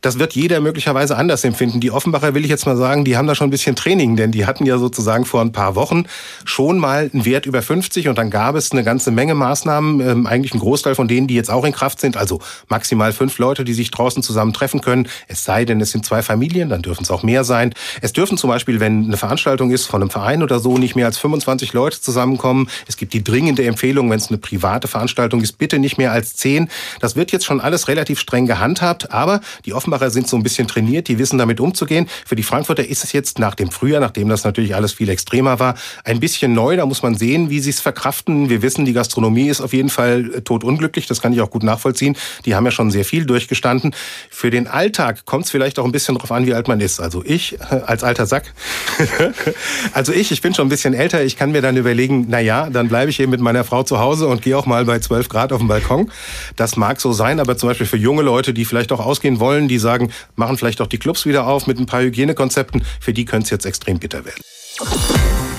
Das 0.00 0.18
wird 0.18 0.34
jeder 0.34 0.60
möglicherweise 0.60 1.16
anders 1.16 1.44
empfinden. 1.44 1.80
Die 1.80 1.90
Offenbacher 1.90 2.34
will 2.34 2.44
ich 2.44 2.50
jetzt 2.50 2.66
mal 2.66 2.76
sagen, 2.76 3.04
die 3.04 3.16
haben 3.16 3.26
da 3.26 3.34
schon 3.34 3.48
ein 3.48 3.50
bisschen 3.50 3.76
Training, 3.76 4.16
denn 4.16 4.32
die 4.32 4.46
hatten 4.46 4.66
ja 4.66 4.78
sozusagen 4.78 5.24
vor 5.24 5.40
ein 5.40 5.52
paar 5.52 5.74
Wochen 5.74 6.04
schon 6.44 6.78
mal 6.78 7.10
einen 7.12 7.24
Wert 7.24 7.46
über 7.46 7.62
50 7.62 8.08
und 8.08 8.18
dann 8.18 8.30
gab 8.30 8.54
es 8.54 8.72
eine 8.72 8.84
ganze 8.84 9.10
Menge 9.10 9.34
Maßnahmen, 9.34 10.00
ähm, 10.00 10.26
eigentlich 10.26 10.54
ein 10.54 10.60
Großteil 10.60 10.94
von 10.94 11.08
denen, 11.08 11.26
die 11.26 11.34
jetzt 11.34 11.50
auch 11.50 11.64
in 11.64 11.72
Kraft 11.72 12.00
sind, 12.00 12.16
also 12.16 12.40
maximal 12.68 13.12
fünf 13.12 13.38
Leute, 13.38 13.64
die 13.64 13.74
sich 13.74 13.90
draußen 13.90 14.22
zusammen 14.22 14.52
treffen 14.52 14.80
können. 14.80 15.08
Es 15.28 15.44
sei 15.44 15.64
denn, 15.64 15.80
es 15.80 15.90
sind 15.90 16.04
zwei 16.04 16.22
Familien, 16.22 16.68
dann 16.68 16.82
dürfen 16.82 17.02
es 17.02 17.10
auch 17.10 17.22
mehr 17.22 17.44
sein. 17.44 17.72
Es 18.00 18.12
dürfen 18.12 18.36
zum 18.36 18.50
Beispiel, 18.50 18.80
wenn 18.80 19.04
eine 19.04 19.16
Veranstaltung 19.16 19.70
ist 19.70 19.86
von 19.86 20.02
einem 20.02 20.10
Verein 20.10 20.42
oder 20.42 20.58
so, 20.58 20.78
nicht 20.78 20.96
mehr 20.96 21.06
als 21.06 21.18
25 21.18 21.72
Leute 21.72 22.00
zusammenkommen. 22.00 22.68
Es 22.86 22.96
gibt 22.96 23.12
die 23.12 23.24
dringende 23.24 23.64
Empfehlung, 23.64 24.10
wenn 24.10 24.18
es 24.18 24.28
eine 24.28 24.38
private 24.38 24.88
Veranstaltung 24.88 25.40
ist, 25.40 25.58
bitte 25.58 25.78
nicht 25.78 25.98
mehr 25.98 26.12
als 26.12 26.36
zehn. 26.36 26.68
Das 27.00 27.16
wird 27.16 27.32
jetzt 27.32 27.44
schon 27.44 27.60
alles 27.60 27.88
relativ 27.88 28.18
streng 28.18 28.46
gehandhabt, 28.46 29.12
aber 29.12 29.33
die 29.64 29.74
Offenbacher 29.74 30.10
sind 30.10 30.28
so 30.28 30.36
ein 30.36 30.42
bisschen 30.42 30.68
trainiert, 30.68 31.08
die 31.08 31.18
wissen 31.18 31.38
damit 31.38 31.60
umzugehen. 31.60 32.08
Für 32.26 32.36
die 32.36 32.42
Frankfurter 32.42 32.86
ist 32.86 33.04
es 33.04 33.12
jetzt 33.12 33.38
nach 33.38 33.54
dem 33.54 33.70
Frühjahr, 33.70 34.00
nachdem 34.00 34.28
das 34.28 34.44
natürlich 34.44 34.74
alles 34.74 34.92
viel 34.92 35.08
extremer 35.08 35.58
war. 35.58 35.74
Ein 36.04 36.20
bisschen 36.20 36.54
neu, 36.54 36.76
da 36.76 36.86
muss 36.86 37.02
man 37.02 37.14
sehen, 37.14 37.50
wie 37.50 37.60
sie 37.60 37.70
es 37.70 37.80
verkraften. 37.80 38.48
Wir 38.48 38.62
wissen, 38.62 38.84
die 38.84 38.92
Gastronomie 38.92 39.48
ist 39.48 39.60
auf 39.60 39.72
jeden 39.72 39.90
Fall 39.90 40.34
äh, 40.34 40.40
totunglücklich, 40.42 41.06
das 41.06 41.20
kann 41.20 41.32
ich 41.32 41.40
auch 41.40 41.50
gut 41.50 41.62
nachvollziehen. 41.62 42.16
Die 42.44 42.54
haben 42.54 42.64
ja 42.64 42.70
schon 42.70 42.90
sehr 42.90 43.04
viel 43.04 43.26
durchgestanden. 43.26 43.94
Für 44.30 44.50
den 44.50 44.66
Alltag 44.66 45.24
kommt 45.24 45.46
es 45.46 45.50
vielleicht 45.50 45.78
auch 45.78 45.84
ein 45.84 45.92
bisschen 45.92 46.14
darauf 46.14 46.32
an, 46.32 46.46
wie 46.46 46.54
alt 46.54 46.68
man 46.68 46.80
ist. 46.80 47.00
Also 47.00 47.22
ich 47.24 47.60
äh, 47.60 47.80
als 47.86 48.04
alter 48.04 48.26
Sack, 48.26 48.52
also 49.92 50.12
ich, 50.12 50.32
ich 50.32 50.40
bin 50.40 50.54
schon 50.54 50.66
ein 50.66 50.70
bisschen 50.70 50.94
älter, 50.94 51.24
ich 51.24 51.36
kann 51.36 51.52
mir 51.52 51.62
dann 51.62 51.76
überlegen, 51.76 52.26
na 52.28 52.40
ja, 52.40 52.70
dann 52.70 52.88
bleibe 52.88 53.10
ich 53.10 53.20
eben 53.20 53.30
mit 53.30 53.40
meiner 53.40 53.64
Frau 53.64 53.82
zu 53.82 53.98
Hause 53.98 54.28
und 54.28 54.42
gehe 54.42 54.56
auch 54.56 54.66
mal 54.66 54.84
bei 54.84 54.98
12 54.98 55.28
Grad 55.28 55.52
auf 55.52 55.60
den 55.60 55.68
Balkon. 55.68 56.10
Das 56.56 56.76
mag 56.76 57.00
so 57.00 57.12
sein, 57.12 57.40
aber 57.40 57.56
zum 57.56 57.68
Beispiel 57.68 57.86
für 57.86 57.96
junge 57.96 58.22
Leute, 58.22 58.54
die 58.54 58.64
vielleicht 58.64 58.92
auch 58.92 59.04
ausgehen 59.14 59.38
wollen, 59.38 59.68
die 59.68 59.78
sagen, 59.78 60.10
machen 60.34 60.58
vielleicht 60.58 60.80
auch 60.80 60.88
die 60.88 60.98
Clubs 60.98 61.24
wieder 61.24 61.46
auf 61.46 61.68
mit 61.68 61.78
ein 61.78 61.86
paar 61.86 62.02
Hygienekonzepten, 62.02 62.84
für 63.00 63.12
die 63.12 63.24
könnte 63.24 63.44
es 63.44 63.50
jetzt 63.50 63.66
extrem 63.66 64.00
bitter 64.00 64.24
werden. 64.24 65.53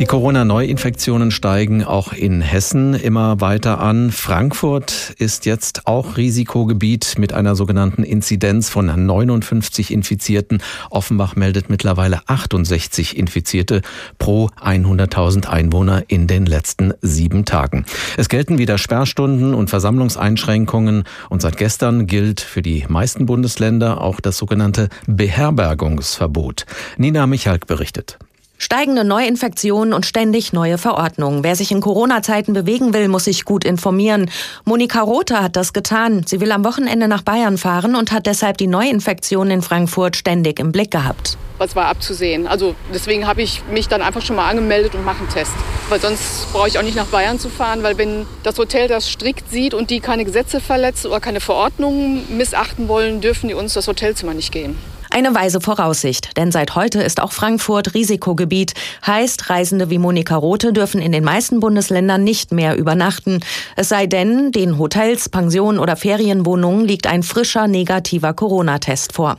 Die 0.00 0.06
Corona-Neuinfektionen 0.06 1.30
steigen 1.30 1.84
auch 1.84 2.14
in 2.14 2.40
Hessen 2.40 2.94
immer 2.94 3.42
weiter 3.42 3.80
an. 3.80 4.10
Frankfurt 4.10 5.14
ist 5.18 5.44
jetzt 5.44 5.86
auch 5.86 6.16
Risikogebiet 6.16 7.16
mit 7.18 7.34
einer 7.34 7.54
sogenannten 7.54 8.02
Inzidenz 8.02 8.70
von 8.70 8.86
59 8.86 9.92
Infizierten. 9.92 10.62
Offenbach 10.88 11.36
meldet 11.36 11.68
mittlerweile 11.68 12.22
68 12.24 13.14
Infizierte 13.14 13.82
pro 14.18 14.48
100.000 14.58 15.46
Einwohner 15.46 16.04
in 16.08 16.26
den 16.26 16.46
letzten 16.46 16.94
sieben 17.02 17.44
Tagen. 17.44 17.84
Es 18.16 18.30
gelten 18.30 18.56
wieder 18.56 18.78
Sperrstunden 18.78 19.52
und 19.52 19.68
Versammlungseinschränkungen 19.68 21.04
und 21.28 21.42
seit 21.42 21.58
gestern 21.58 22.06
gilt 22.06 22.40
für 22.40 22.62
die 22.62 22.86
meisten 22.88 23.26
Bundesländer 23.26 24.00
auch 24.00 24.20
das 24.20 24.38
sogenannte 24.38 24.88
Beherbergungsverbot. 25.06 26.64
Nina 26.96 27.26
Michalk 27.26 27.66
berichtet. 27.66 28.18
Steigende 28.62 29.04
Neuinfektionen 29.04 29.94
und 29.94 30.04
ständig 30.04 30.52
neue 30.52 30.76
Verordnungen. 30.76 31.42
Wer 31.42 31.56
sich 31.56 31.72
in 31.72 31.80
Corona-Zeiten 31.80 32.52
bewegen 32.52 32.92
will, 32.92 33.08
muss 33.08 33.24
sich 33.24 33.46
gut 33.46 33.64
informieren. 33.64 34.30
Monika 34.66 35.00
Rothe 35.00 35.42
hat 35.42 35.56
das 35.56 35.72
getan. 35.72 36.24
Sie 36.26 36.42
will 36.42 36.52
am 36.52 36.62
Wochenende 36.62 37.08
nach 37.08 37.22
Bayern 37.22 37.56
fahren 37.56 37.96
und 37.96 38.12
hat 38.12 38.26
deshalb 38.26 38.58
die 38.58 38.66
Neuinfektionen 38.66 39.50
in 39.50 39.62
Frankfurt 39.62 40.14
ständig 40.14 40.60
im 40.60 40.72
Blick 40.72 40.90
gehabt. 40.90 41.38
Was 41.56 41.74
war 41.74 41.86
abzusehen? 41.86 42.46
Also 42.46 42.74
deswegen 42.92 43.26
habe 43.26 43.40
ich 43.40 43.62
mich 43.72 43.88
dann 43.88 44.02
einfach 44.02 44.20
schon 44.20 44.36
mal 44.36 44.50
angemeldet 44.50 44.94
und 44.94 45.06
mache 45.06 45.20
einen 45.20 45.30
Test. 45.30 45.52
Weil 45.88 46.00
sonst 46.02 46.52
brauche 46.52 46.68
ich 46.68 46.78
auch 46.78 46.82
nicht 46.82 46.96
nach 46.96 47.06
Bayern 47.06 47.38
zu 47.38 47.48
fahren, 47.48 47.82
weil 47.82 47.96
wenn 47.96 48.26
das 48.42 48.58
Hotel 48.58 48.88
das 48.88 49.08
strikt 49.08 49.50
sieht 49.50 49.72
und 49.72 49.88
die 49.88 50.00
keine 50.00 50.26
Gesetze 50.26 50.60
verletzen 50.60 51.06
oder 51.06 51.20
keine 51.20 51.40
Verordnungen 51.40 52.36
missachten 52.36 52.88
wollen, 52.88 53.22
dürfen 53.22 53.48
die 53.48 53.54
uns 53.54 53.72
das 53.72 53.88
Hotelzimmer 53.88 54.34
nicht 54.34 54.52
geben. 54.52 54.76
Eine 55.12 55.34
weise 55.34 55.60
Voraussicht, 55.60 56.36
denn 56.36 56.52
seit 56.52 56.76
heute 56.76 57.02
ist 57.02 57.20
auch 57.20 57.32
Frankfurt 57.32 57.94
Risikogebiet. 57.94 58.74
Heißt, 59.04 59.50
Reisende 59.50 59.90
wie 59.90 59.98
Monika 59.98 60.36
Rote 60.36 60.72
dürfen 60.72 61.02
in 61.02 61.10
den 61.10 61.24
meisten 61.24 61.58
Bundesländern 61.58 62.22
nicht 62.22 62.52
mehr 62.52 62.76
übernachten. 62.76 63.40
Es 63.74 63.88
sei 63.88 64.06
denn, 64.06 64.52
den 64.52 64.78
Hotels, 64.78 65.28
Pensionen 65.28 65.80
oder 65.80 65.96
Ferienwohnungen 65.96 66.86
liegt 66.86 67.08
ein 67.08 67.24
frischer 67.24 67.66
negativer 67.66 68.34
Corona-Test 68.34 69.12
vor. 69.12 69.36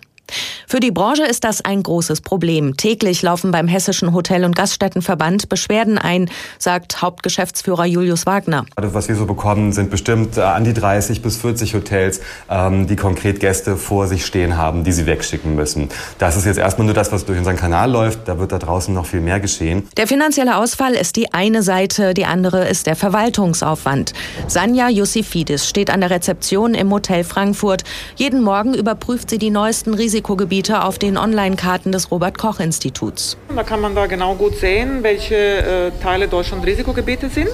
Für 0.72 0.80
die 0.80 0.92
Branche 0.92 1.26
ist 1.26 1.44
das 1.44 1.66
ein 1.66 1.84
großes 1.84 2.22
Problem. 2.22 2.78
Täglich 2.78 3.22
laufen 3.22 3.52
beim 3.52 3.68
Hessischen 3.68 4.14
Hotel- 4.14 4.46
und 4.46 4.56
Gaststättenverband 4.56 5.50
Beschwerden 5.50 5.98
ein, 5.98 6.30
sagt 6.60 7.02
Hauptgeschäftsführer 7.02 7.84
Julius 7.84 8.26
Wagner. 8.26 8.66
Was 8.78 9.10
wir 9.10 9.18
so 9.18 9.26
bekommen, 9.26 9.74
sind 9.74 9.90
bestimmt 9.90 10.38
äh, 10.38 10.42
an 10.44 10.64
die 10.64 10.74
30 10.74 11.22
bis 11.22 11.36
40 11.36 11.74
Hotels, 11.74 12.22
ähm, 12.50 12.88
die 12.88 12.96
konkret 12.96 13.42
Gäste 13.42 13.76
vor 13.76 14.08
sich 14.08 14.26
stehen 14.26 14.56
haben, 14.56 14.86
die 14.86 14.94
sie 14.94 15.06
wegschicken 15.06 15.56
müssen. 15.56 15.90
Das 16.20 16.38
ist 16.38 16.46
jetzt 16.46 16.56
erstmal 16.56 16.86
nur 16.86 16.96
das, 16.96 17.12
was 17.12 17.26
durch 17.26 17.38
unseren 17.38 17.58
Kanal 17.58 17.92
läuft. 17.92 18.30
Da 18.30 18.40
wird 18.40 18.54
da 18.54 18.58
draußen 18.58 18.94
noch 18.94 19.08
viel 19.08 19.20
mehr 19.20 19.42
geschehen. 19.42 19.90
Der 19.98 20.08
finanzielle 20.08 20.56
Ausfall 20.56 20.94
ist 20.94 21.18
die 21.18 21.34
eine 21.34 21.64
Seite, 21.64 22.14
die 22.14 22.24
andere 22.24 22.66
ist 22.70 22.88
der 22.88 22.96
Verwaltungsaufwand. 22.96 24.14
Sanja 24.48 24.88
Jussifidis 24.88 25.68
steht 25.68 25.90
an 25.90 26.00
der 26.00 26.12
Rezeption 26.12 26.76
im 26.76 26.90
Hotel 26.94 27.26
Frankfurt. 27.26 27.84
Jeden 28.16 28.42
Morgen 28.42 28.74
überprüft 28.74 29.30
sie 29.30 29.38
die 29.38 29.50
neuesten 29.50 29.94
Risiken 29.94 30.38
Risikogebiete 30.62 30.84
auf 30.84 31.00
den 31.00 31.18
Online-Karten 31.18 31.92
des 31.92 32.12
Robert-Koch-Instituts. 32.12 33.38
Da 33.56 33.64
kann 33.64 33.82
man 33.82 33.96
da 33.96 34.06
genau 34.06 34.36
gut 34.36 34.56
sehen, 34.56 35.02
welche 35.02 35.36
äh, 35.36 35.92
Teile 36.04 36.28
Deutschland 36.28 36.66
Risikogebiete 36.66 37.30
sind. 37.30 37.50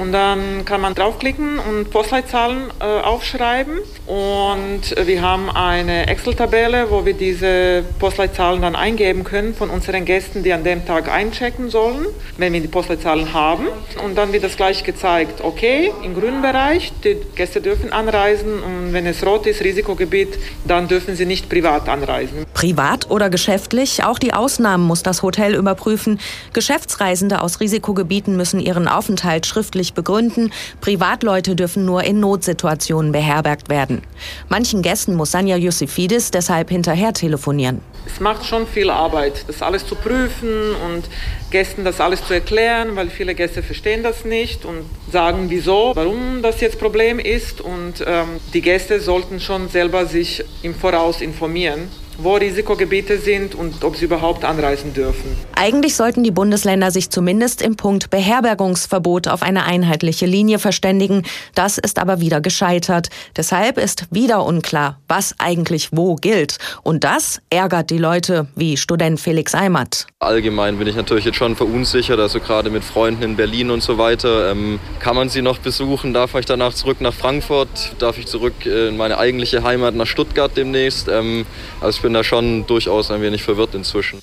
Und 0.00 0.12
dann 0.12 0.64
kann 0.64 0.80
man 0.80 0.94
draufklicken 0.94 1.58
und 1.58 1.90
Postleitzahlen 1.90 2.70
äh, 2.80 2.84
aufschreiben. 2.84 3.78
Und 4.06 4.96
äh, 4.96 5.06
wir 5.06 5.22
haben 5.22 5.48
eine 5.48 6.08
Excel-Tabelle, 6.08 6.90
wo 6.90 7.06
wir 7.06 7.14
diese 7.14 7.84
Postleitzahlen 7.98 8.62
dann 8.62 8.74
eingeben 8.74 9.22
können 9.24 9.54
von 9.54 9.70
unseren 9.70 10.04
Gästen, 10.04 10.42
die 10.42 10.52
an 10.52 10.64
dem 10.64 10.84
Tag 10.84 11.08
einchecken 11.08 11.70
sollen, 11.70 12.06
wenn 12.36 12.52
wir 12.52 12.60
die 12.60 12.68
Postleitzahlen 12.68 13.32
haben. 13.32 13.68
Und 14.04 14.16
dann 14.16 14.32
wird 14.32 14.42
das 14.42 14.56
gleich 14.56 14.82
gezeigt, 14.82 15.40
okay, 15.42 15.92
im 16.02 16.14
grünen 16.14 16.42
Bereich, 16.42 16.92
die 17.04 17.16
Gäste 17.36 17.60
dürfen 17.60 17.92
anreisen 17.92 18.60
und 18.62 18.92
wenn 18.92 19.06
es 19.06 19.24
rot 19.24 19.46
ist, 19.46 19.62
Risikogebiet, 19.62 20.38
dann 20.64 20.88
dürfen 20.88 21.14
sie 21.14 21.26
nicht 21.26 21.48
privat 21.48 21.88
anreisen. 21.88 22.39
Privat 22.54 23.10
oder 23.10 23.30
geschäftlich, 23.30 24.04
auch 24.04 24.18
die 24.18 24.32
Ausnahmen 24.32 24.86
muss 24.86 25.02
das 25.02 25.22
Hotel 25.22 25.54
überprüfen. 25.54 26.20
Geschäftsreisende 26.52 27.42
aus 27.42 27.60
Risikogebieten 27.60 28.36
müssen 28.36 28.60
ihren 28.60 28.88
Aufenthalt 28.88 29.46
schriftlich 29.46 29.94
begründen. 29.94 30.52
Privatleute 30.80 31.56
dürfen 31.56 31.84
nur 31.84 32.04
in 32.04 32.20
Notsituationen 32.20 33.12
beherbergt 33.12 33.68
werden. 33.68 34.02
Manchen 34.48 34.82
Gästen 34.82 35.14
muss 35.14 35.30
Sanja 35.30 35.56
Yusufidis 35.56 36.30
deshalb 36.30 36.70
hinterher 36.70 37.12
telefonieren. 37.12 37.80
Es 38.06 38.20
macht 38.20 38.44
schon 38.44 38.66
viel 38.66 38.90
Arbeit, 38.90 39.44
das 39.46 39.62
alles 39.62 39.86
zu 39.86 39.94
prüfen 39.94 40.74
und 40.86 41.04
Gästen 41.50 41.84
das 41.84 42.00
alles 42.00 42.24
zu 42.24 42.34
erklären, 42.34 42.96
weil 42.96 43.08
viele 43.08 43.34
Gäste 43.34 43.62
verstehen 43.62 44.02
das 44.02 44.24
nicht 44.24 44.64
und 44.64 44.84
sagen, 45.12 45.46
wieso, 45.48 45.92
warum 45.94 46.42
das 46.42 46.60
jetzt 46.60 46.78
Problem 46.78 47.18
ist. 47.18 47.60
Und 47.60 48.04
ähm, 48.06 48.40
die 48.54 48.62
Gäste 48.62 49.00
sollten 49.00 49.40
schon 49.40 49.68
selber 49.68 50.06
sich 50.06 50.44
im 50.62 50.74
Voraus 50.74 51.20
informieren 51.20 51.88
wo 52.22 52.34
Risikogebiete 52.34 53.18
sind 53.18 53.54
und 53.54 53.84
ob 53.84 53.96
sie 53.96 54.04
überhaupt 54.04 54.44
anreisen 54.44 54.92
dürfen. 54.94 55.36
Eigentlich 55.54 55.96
sollten 55.96 56.24
die 56.24 56.30
Bundesländer 56.30 56.90
sich 56.90 57.10
zumindest 57.10 57.62
im 57.62 57.76
Punkt 57.76 58.10
Beherbergungsverbot 58.10 59.28
auf 59.28 59.42
eine 59.42 59.64
einheitliche 59.64 60.26
Linie 60.26 60.58
verständigen. 60.58 61.24
Das 61.54 61.78
ist 61.78 61.98
aber 61.98 62.20
wieder 62.20 62.40
gescheitert. 62.40 63.08
Deshalb 63.36 63.78
ist 63.78 64.06
wieder 64.10 64.44
unklar, 64.44 64.98
was 65.08 65.34
eigentlich 65.38 65.88
wo 65.92 66.16
gilt. 66.16 66.58
Und 66.82 67.04
das 67.04 67.40
ärgert 67.50 67.90
die 67.90 67.98
Leute, 67.98 68.48
wie 68.56 68.76
Student 68.76 69.20
Felix 69.20 69.54
Eimert. 69.54 70.06
Allgemein 70.18 70.78
bin 70.78 70.86
ich 70.86 70.96
natürlich 70.96 71.24
jetzt 71.24 71.36
schon 71.36 71.56
verunsichert, 71.56 72.18
also 72.18 72.40
gerade 72.40 72.70
mit 72.70 72.84
Freunden 72.84 73.22
in 73.22 73.36
Berlin 73.36 73.70
und 73.70 73.82
so 73.82 73.98
weiter. 73.98 74.50
Ähm, 74.50 74.78
kann 74.98 75.16
man 75.16 75.28
sie 75.28 75.42
noch 75.42 75.58
besuchen? 75.58 76.12
Darf 76.12 76.34
ich 76.34 76.46
danach 76.46 76.74
zurück 76.74 77.00
nach 77.00 77.14
Frankfurt? 77.14 77.68
Darf 77.98 78.18
ich 78.18 78.26
zurück 78.26 78.66
in 78.66 78.96
meine 78.96 79.18
eigentliche 79.18 79.62
Heimat 79.62 79.94
nach 79.94 80.06
Stuttgart 80.06 80.56
demnächst? 80.56 81.08
Ähm, 81.08 81.46
also 81.80 81.96
ich 81.96 82.02
bin 82.02 82.09
da 82.14 82.24
schon 82.24 82.66
durchaus 82.66 83.10
ein 83.10 83.22
wenig 83.22 83.42
verwirrt 83.42 83.74
inzwischen. 83.74 84.20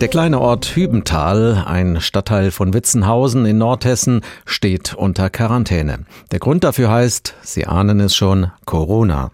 Der 0.00 0.06
kleine 0.08 0.40
Ort 0.40 0.76
Hübental, 0.76 1.64
ein 1.66 2.00
Stadtteil 2.00 2.52
von 2.52 2.72
Witzenhausen 2.72 3.44
in 3.46 3.58
Nordhessen, 3.58 4.20
steht 4.46 4.94
unter 4.94 5.28
Quarantäne. 5.28 6.06
Der 6.30 6.38
Grund 6.38 6.62
dafür 6.62 6.88
heißt, 6.88 7.34
Sie 7.42 7.66
ahnen 7.66 7.98
es 7.98 8.14
schon, 8.14 8.52
Corona. 8.64 9.32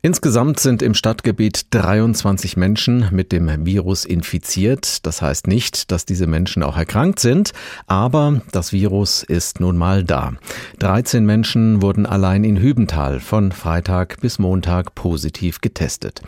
Insgesamt 0.00 0.60
sind 0.60 0.80
im 0.80 0.94
Stadtgebiet 0.94 1.66
23 1.70 2.56
Menschen 2.56 3.08
mit 3.10 3.32
dem 3.32 3.66
Virus 3.66 4.04
infiziert. 4.04 5.04
Das 5.04 5.22
heißt 5.22 5.48
nicht, 5.48 5.90
dass 5.90 6.06
diese 6.06 6.28
Menschen 6.28 6.62
auch 6.62 6.76
erkrankt 6.76 7.18
sind, 7.18 7.52
aber 7.88 8.42
das 8.52 8.72
Virus 8.72 9.24
ist 9.24 9.58
nun 9.58 9.76
mal 9.76 10.04
da. 10.04 10.34
13 10.78 11.26
Menschen 11.26 11.82
wurden 11.82 12.06
allein 12.06 12.44
in 12.44 12.58
Hübental 12.58 13.18
von 13.18 13.50
Freitag 13.50 14.20
bis 14.20 14.38
Montag 14.38 14.94
positiv 14.94 15.60
getestet. 15.60 16.22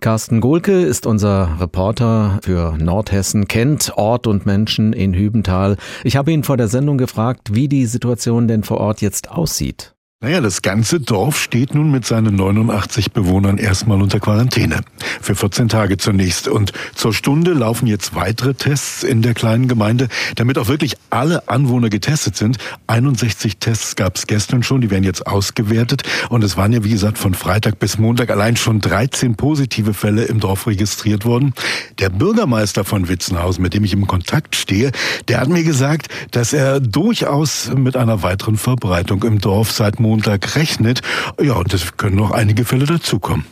Carsten 0.00 0.40
Gohlke 0.40 0.82
ist 0.82 1.06
unser 1.06 1.60
Reporter 1.60 2.40
für 2.42 2.76
Nordhessen, 2.76 3.46
kennt 3.46 3.96
Ort 3.96 4.26
und 4.26 4.46
Menschen 4.46 4.92
in 4.92 5.14
Hübental. 5.14 5.76
Ich 6.02 6.16
habe 6.16 6.32
ihn 6.32 6.42
vor 6.42 6.56
der 6.56 6.68
Sendung 6.68 6.98
gefragt, 6.98 7.54
wie 7.54 7.68
die 7.68 7.86
Situation 7.86 8.48
denn 8.48 8.64
vor 8.64 8.78
Ort 8.78 9.00
jetzt 9.00 9.30
aussieht. 9.30 9.94
Naja, 10.24 10.40
das 10.40 10.62
ganze 10.62 11.00
Dorf 11.00 11.36
steht 11.36 11.74
nun 11.74 11.90
mit 11.90 12.06
seinen 12.06 12.36
89 12.36 13.10
Bewohnern 13.10 13.58
erstmal 13.58 14.00
unter 14.00 14.20
Quarantäne. 14.20 14.82
Für 15.20 15.34
14 15.34 15.68
Tage 15.68 15.96
zunächst. 15.96 16.46
Und 16.46 16.72
zur 16.94 17.12
Stunde 17.12 17.54
laufen 17.54 17.88
jetzt 17.88 18.14
weitere 18.14 18.54
Tests 18.54 19.02
in 19.02 19.22
der 19.22 19.34
kleinen 19.34 19.66
Gemeinde, 19.66 20.06
damit 20.36 20.58
auch 20.58 20.68
wirklich 20.68 20.94
alle 21.10 21.48
Anwohner 21.48 21.90
getestet 21.90 22.36
sind. 22.36 22.58
61 22.86 23.56
Tests 23.56 23.96
gab 23.96 24.14
es 24.14 24.28
gestern 24.28 24.62
schon, 24.62 24.80
die 24.80 24.92
werden 24.92 25.02
jetzt 25.02 25.26
ausgewertet. 25.26 26.04
Und 26.28 26.44
es 26.44 26.56
waren 26.56 26.72
ja, 26.72 26.84
wie 26.84 26.90
gesagt, 26.90 27.18
von 27.18 27.34
Freitag 27.34 27.80
bis 27.80 27.98
Montag 27.98 28.30
allein 28.30 28.56
schon 28.56 28.80
13 28.80 29.34
positive 29.34 29.92
Fälle 29.92 30.22
im 30.22 30.38
Dorf 30.38 30.68
registriert 30.68 31.24
worden. 31.24 31.52
Der 31.98 32.10
Bürgermeister 32.10 32.84
von 32.84 33.08
Witzenhausen, 33.08 33.60
mit 33.60 33.74
dem 33.74 33.82
ich 33.82 33.92
im 33.92 34.06
Kontakt 34.06 34.54
stehe, 34.54 34.92
der 35.26 35.40
hat 35.40 35.48
mir 35.48 35.64
gesagt, 35.64 36.06
dass 36.30 36.52
er 36.52 36.78
durchaus 36.78 37.72
mit 37.74 37.96
einer 37.96 38.22
weiteren 38.22 38.56
Verbreitung 38.56 39.24
im 39.24 39.40
Dorf 39.40 39.72
seit 39.72 39.98
Montag 39.98 40.11
Montag 40.12 40.56
rechnet. 40.56 41.00
Ja, 41.40 41.54
und 41.54 41.72
es 41.72 41.96
können 41.96 42.16
noch 42.16 42.32
einige 42.32 42.66
Fälle 42.66 42.84
dazukommen. 42.84 43.46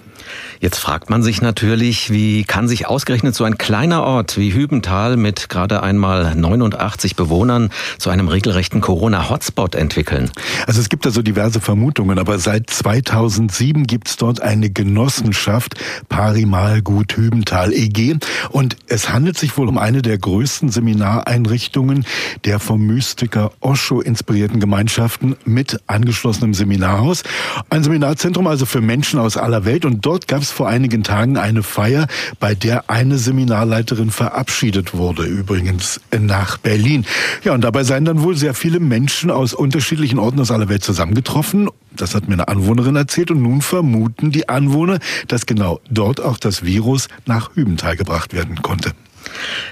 Jetzt 0.62 0.78
fragt 0.78 1.08
man 1.08 1.22
sich 1.22 1.40
natürlich, 1.40 2.10
wie 2.10 2.44
kann 2.44 2.68
sich 2.68 2.86
ausgerechnet 2.86 3.34
so 3.34 3.44
ein 3.44 3.56
kleiner 3.56 4.02
Ort 4.02 4.36
wie 4.36 4.52
Hübenthal 4.52 5.16
mit 5.16 5.48
gerade 5.48 5.82
einmal 5.82 6.34
89 6.34 7.16
Bewohnern 7.16 7.70
zu 7.96 8.10
einem 8.10 8.28
regelrechten 8.28 8.82
Corona-Hotspot 8.82 9.74
entwickeln? 9.74 10.30
Also 10.66 10.82
es 10.82 10.90
gibt 10.90 11.06
da 11.06 11.12
so 11.12 11.22
diverse 11.22 11.62
Vermutungen, 11.62 12.18
aber 12.18 12.38
seit 12.38 12.68
2007 12.68 13.86
gibt 13.86 14.08
es 14.08 14.18
dort 14.18 14.42
eine 14.42 14.68
Genossenschaft 14.68 15.76
Parimal 16.10 16.82
Gut 16.82 17.16
Hübenthal 17.16 17.72
EG 17.72 18.16
und 18.50 18.76
es 18.86 19.10
handelt 19.10 19.38
sich 19.38 19.56
wohl 19.56 19.66
um 19.66 19.78
eine 19.78 20.02
der 20.02 20.18
größten 20.18 20.68
Seminareinrichtungen 20.68 22.04
der 22.44 22.58
vom 22.58 22.86
Mystiker 22.86 23.52
Osho 23.60 24.02
inspirierten 24.02 24.60
Gemeinschaften 24.60 25.36
mit 25.46 25.80
angeschlossenem 25.86 26.52
Seminarhaus. 26.52 27.22
Ein 27.70 27.82
Seminarzentrum 27.82 28.46
also 28.46 28.66
für 28.66 28.82
Menschen 28.82 29.18
aus 29.18 29.38
aller 29.38 29.64
Welt 29.64 29.86
und 29.86 30.04
dort 30.04 30.28
gab 30.28 30.42
es 30.42 30.50
es 30.50 30.57
vor 30.57 30.69
einigen 30.69 31.02
Tagen 31.02 31.37
eine 31.38 31.62
Feier, 31.62 32.07
bei 32.38 32.54
der 32.54 32.90
eine 32.90 33.19
Seminarleiterin 33.19 34.11
verabschiedet 34.11 34.95
wurde, 34.95 35.25
übrigens 35.25 36.00
nach 36.19 36.59
Berlin. 36.59 37.07
Ja, 37.45 37.54
und 37.54 37.62
dabei 37.62 37.85
seien 37.85 38.04
dann 38.04 38.23
wohl 38.23 38.37
sehr 38.37 38.54
viele 38.54 38.80
Menschen 38.80 39.30
aus 39.30 39.54
unterschiedlichen 39.54 40.19
Orten 40.19 40.40
aus 40.40 40.50
aller 40.50 40.69
Welt 40.69 40.85
zusammengetroffen. 40.85 41.71
Das 41.92 42.14
hat 42.14 42.28
mir 42.28 42.35
eine 42.35 42.49
Anwohnerin 42.49 42.97
erzählt 42.97 43.30
und 43.30 43.42
nun 43.42 43.62
vermuten 43.62 44.30
die 44.30 44.49
Anwohner, 44.49 44.99
dass 45.28 45.47
genau 45.47 45.80
dort 45.90 46.21
auch 46.21 46.38
das 46.38 46.64
Virus 46.64 47.09
nach 47.26 47.54
Hübenthal 47.54 47.97
gebracht 47.97 48.35
werden 48.35 48.62
konnte. 48.62 48.92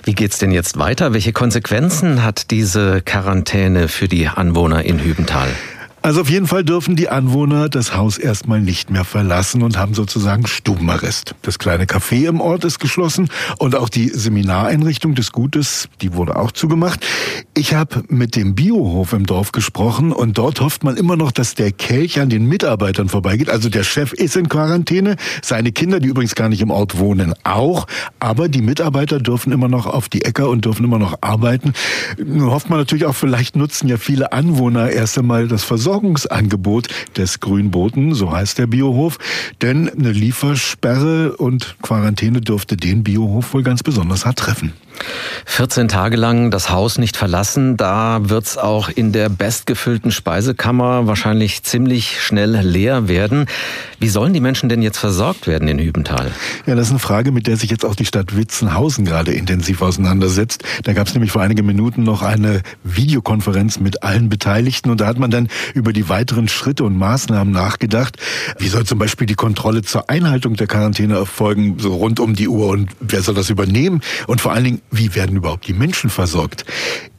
Wie 0.05 0.15
geht's 0.15 0.39
denn 0.39 0.53
jetzt 0.53 0.79
weiter? 0.79 1.13
Welche 1.13 1.33
Konsequenzen 1.33 2.23
hat 2.23 2.51
diese 2.51 3.03
Quarantäne 3.03 3.89
für 3.89 4.09
die 4.09 4.29
Anwohner 4.29 4.85
in 4.85 4.99
Hübenthal? 4.99 5.49
Also 6.01 6.21
auf 6.21 6.31
jeden 6.31 6.47
Fall 6.47 6.65
dürfen 6.65 6.95
die 6.95 7.09
Anwohner 7.09 7.69
das 7.69 7.97
Haus 7.97 8.19
erstmal 8.19 8.61
nicht 8.61 8.89
mehr 8.89 9.05
verlassen 9.05 9.63
und 9.63 9.77
haben 9.77 9.95
sozusagen 9.95 10.47
Stubenarrest. 10.47 11.35
Das 11.43 11.59
kleine 11.59 11.87
Café 11.87 12.29
im 12.29 12.41
Ort 12.41 12.65
ist 12.65 12.79
geschlossen 12.79 13.29
und 13.59 13.75
auch 13.75 13.89
die 13.89 14.09
Seminareinrichtung 14.09 15.17
des 15.17 15.33
Gutes, 15.33 15.89
die 16.01 16.15
wurde 16.15 16.37
auch 16.37 16.53
zugemacht. 16.53 17.05
Ich 17.55 17.75
habe 17.75 18.05
mit 18.09 18.37
dem 18.37 18.55
Biohof 18.55 19.13
im 19.13 19.27
Dorf 19.27 19.51
gesprochen 19.51 20.13
und 20.13 20.39
dort 20.39 20.61
hofft 20.61 20.85
man 20.85 20.97
immer 20.97 21.17
noch, 21.17 21.33
dass 21.33 21.57
der 21.57 21.73
Kelch 21.73 22.21
an 22.21 22.31
den 22.31 22.47
Mitarbeitern 22.47 23.09
vorbeigeht. 23.09 23.51
Also 23.51 23.69
der 23.69 23.83
Chef 23.83 24.13
ist 24.13 24.37
in 24.37 24.49
Quarantäne, 24.49 25.17
seine 25.43 25.73
Kinder, 25.73 25.99
die 25.99 26.09
übrigens 26.09 26.37
gar 26.37 26.49
nicht 26.49 26.63
im 26.63 26.71
Ort 26.71 26.99
wohnen, 26.99 27.35
auch. 27.43 27.89
Aber 28.21 28.49
die 28.49 28.63
Mitarbeiter 28.63 29.19
dürfen 29.19 29.53
immer 29.53 29.69
noch 29.69 29.87
auf 29.87 30.09
die 30.09 30.25
Äcker 30.25 30.49
und 30.49 30.65
dürfen 30.65 30.85
immer 30.85 31.01
noch 31.01 31.19
arbeiten. 31.23 31.73
Hofft 32.39 32.71
man 32.71 32.79
natürlich 32.79 33.05
auch, 33.05 33.17
vielleicht 33.17 33.57
nutzen 33.57 33.89
ja 33.89 33.97
viele 33.97 34.33
Anwohner 34.33 34.91
erst 34.91 35.19
einmal 35.19 35.49
das 35.49 35.65
Versorgung 35.65 35.88
Versorgungsangebot 35.89 36.89
des 37.17 37.41
Grünboten, 37.41 38.13
so 38.13 38.31
heißt 38.31 38.59
der 38.59 38.67
Biohof. 38.67 39.17
Denn 39.63 39.89
eine 39.89 40.13
Liefersperre 40.13 41.35
und 41.39 41.77
Quarantäne 41.81 42.43
dürfte 42.43 42.77
den 42.77 43.05
Biohof 43.05 43.55
wohl 43.55 43.63
ganz 43.63 43.83
besonders 43.83 44.27
hart 44.27 44.39
treffen. 44.39 44.75
14 45.45 45.89
Tage 45.89 46.17
lang 46.17 46.51
das 46.51 46.71
Haus 46.71 46.99
nicht 46.99 47.17
verlassen, 47.17 47.77
da 47.77 48.21
wird's 48.29 48.57
auch 48.57 48.89
in 48.89 49.13
der 49.13 49.29
bestgefüllten 49.29 50.11
Speisekammer 50.11 51.07
wahrscheinlich 51.07 51.63
ziemlich 51.63 52.23
schnell 52.23 52.57
leer 52.61 53.09
werden. 53.09 53.47
Wie 53.99 54.09
sollen 54.09 54.33
die 54.33 54.41
Menschen 54.41 54.69
denn 54.69 54.83
jetzt 54.83 54.99
versorgt 54.99 55.47
werden 55.47 55.69
in 55.69 55.79
Hübenthal? 55.79 56.31
Ja, 56.67 56.75
das 56.75 56.87
ist 56.87 56.91
eine 56.91 56.99
Frage, 56.99 57.33
mit 57.33 57.47
der 57.47 57.57
sich 57.57 57.71
jetzt 57.71 57.85
auch 57.85 57.95
die 57.95 58.05
Stadt 58.05 58.37
Witzenhausen 58.37 59.05
gerade 59.05 59.33
intensiv 59.33 59.83
auseinandersetzt. 59.83 60.63
Da 60.85 60.93
gab 60.93 61.07
es 61.07 61.15
nämlich 61.15 61.33
vor 61.33 61.43
einigen 61.43 61.67
Minuten 61.67 62.05
noch 62.05 62.23
eine 62.23 62.63
Videokonferenz 62.85 63.81
mit 63.81 64.03
allen 64.03 64.29
Beteiligten 64.29 64.91
und 64.91 65.01
da 65.01 65.07
hat 65.07 65.19
man 65.19 65.31
dann 65.31 65.49
über 65.75 65.93
die 65.93 66.09
weiteren 66.09 66.49
Schritte 66.49 66.85
und 66.85 66.97
Maßnahmen 66.97 67.53
nachgedacht. 67.53 68.17
Wie 68.59 68.69
soll 68.69 68.85
zum 68.85 68.99
Beispiel 68.99 69.27
die 69.27 69.35
Kontrolle 69.35 69.83
zur 69.83 70.09
Einhaltung 70.11 70.55
der 70.55 70.67
Quarantäne 70.67 71.17
erfolgen, 71.17 71.77
so 71.79 71.95
rund 71.95 72.21
um 72.21 72.35
die 72.35 72.49
Uhr 72.49 72.69
und 72.69 72.91
wer 73.01 73.23
soll 73.23 73.35
das 73.35 73.51
übernehmen? 73.51 74.01
Und 74.27 74.41
vor 74.41 74.53
allen 74.53 74.65
Dingen, 74.65 74.81
wie 74.99 75.15
werden 75.15 75.37
überhaupt 75.37 75.69
die 75.69 75.73
Menschen 75.73 76.11
versorgt? 76.11 76.65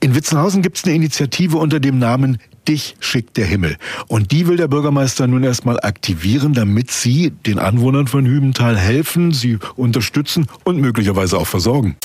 In 0.01 0.13
Witzenhausen 0.13 0.61
gibt 0.61 0.77
es 0.77 0.83
eine 0.83 0.95
Initiative 0.95 1.57
unter 1.57 1.79
dem 1.79 1.97
Namen 1.97 2.37
Dich 2.67 2.95
schickt 2.99 3.37
der 3.37 3.45
Himmel. 3.45 3.77
Und 4.07 4.31
die 4.31 4.45
will 4.47 4.57
der 4.57 4.67
Bürgermeister 4.67 5.25
nun 5.25 5.43
erstmal 5.43 5.79
aktivieren, 5.79 6.53
damit 6.53 6.91
sie 6.91 7.31
den 7.31 7.57
Anwohnern 7.57 8.05
von 8.05 8.25
Hübenthal 8.25 8.77
helfen, 8.77 9.31
sie 9.31 9.57
unterstützen 9.75 10.47
und 10.65 10.79
möglicherweise 10.79 11.37
auch 11.37 11.47
versorgen. 11.47 11.95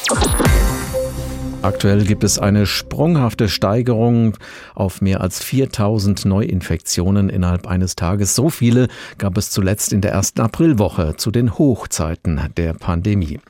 Aktuell 1.65 2.05
gibt 2.05 2.25
es 2.25 2.39
eine 2.39 2.67
sprunghafte 2.67 3.49
Steigerung 3.49 4.37
auf 4.75 5.01
mehr 5.01 5.23
als 5.23 5.43
4000 5.43 6.27
Neuinfektionen 6.27 7.31
innerhalb 7.31 7.67
eines 7.67 7.97
Tages. 7.97 8.35
So 8.35 8.51
viele 8.51 8.89
gab 9.17 9.39
es 9.39 9.49
zuletzt 9.51 9.95
in 9.95 10.03
der 10.03 10.13
ersten 10.13 10.43
Aprilwoche 10.43 11.17
zu 11.17 11.31
den 11.31 11.57
Hochzeiten 11.57 12.51
der 12.59 12.75
Pandemie. 12.75 13.41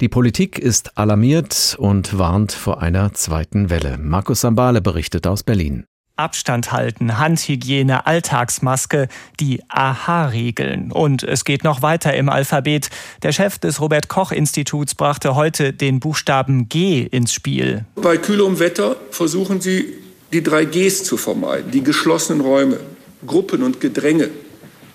Die 0.00 0.08
Politik 0.08 0.60
ist 0.60 0.96
alarmiert 0.96 1.74
und 1.76 2.16
warnt 2.16 2.52
vor 2.52 2.82
einer 2.82 3.12
zweiten 3.14 3.68
Welle. 3.68 3.98
Markus 3.98 4.42
Sambale 4.42 4.80
berichtet 4.80 5.26
aus 5.26 5.42
Berlin. 5.42 5.86
Abstand 6.16 6.72
halten, 6.72 7.18
Handhygiene, 7.18 8.06
Alltagsmaske, 8.06 9.08
die 9.38 9.62
AHA-Regeln. 9.68 10.90
Und 10.92 11.22
es 11.22 11.44
geht 11.44 11.64
noch 11.64 11.82
weiter 11.82 12.14
im 12.14 12.28
Alphabet. 12.28 12.88
Der 13.22 13.32
Chef 13.32 13.58
des 13.58 13.80
Robert 13.80 14.08
Koch 14.08 14.32
Instituts 14.32 14.94
brachte 14.94 15.34
heute 15.34 15.72
den 15.72 16.00
Buchstaben 16.00 16.68
G 16.68 17.02
ins 17.02 17.32
Spiel. 17.32 17.84
Bei 17.96 18.16
kühlem 18.16 18.58
Wetter 18.58 18.96
versuchen 19.10 19.60
Sie, 19.60 19.94
die 20.32 20.42
drei 20.42 20.64
Gs 20.64 21.04
zu 21.04 21.16
vermeiden, 21.16 21.70
die 21.70 21.82
geschlossenen 21.82 22.40
Räume, 22.40 22.80
Gruppen 23.26 23.62
und 23.62 23.80
Gedränge. 23.80 24.30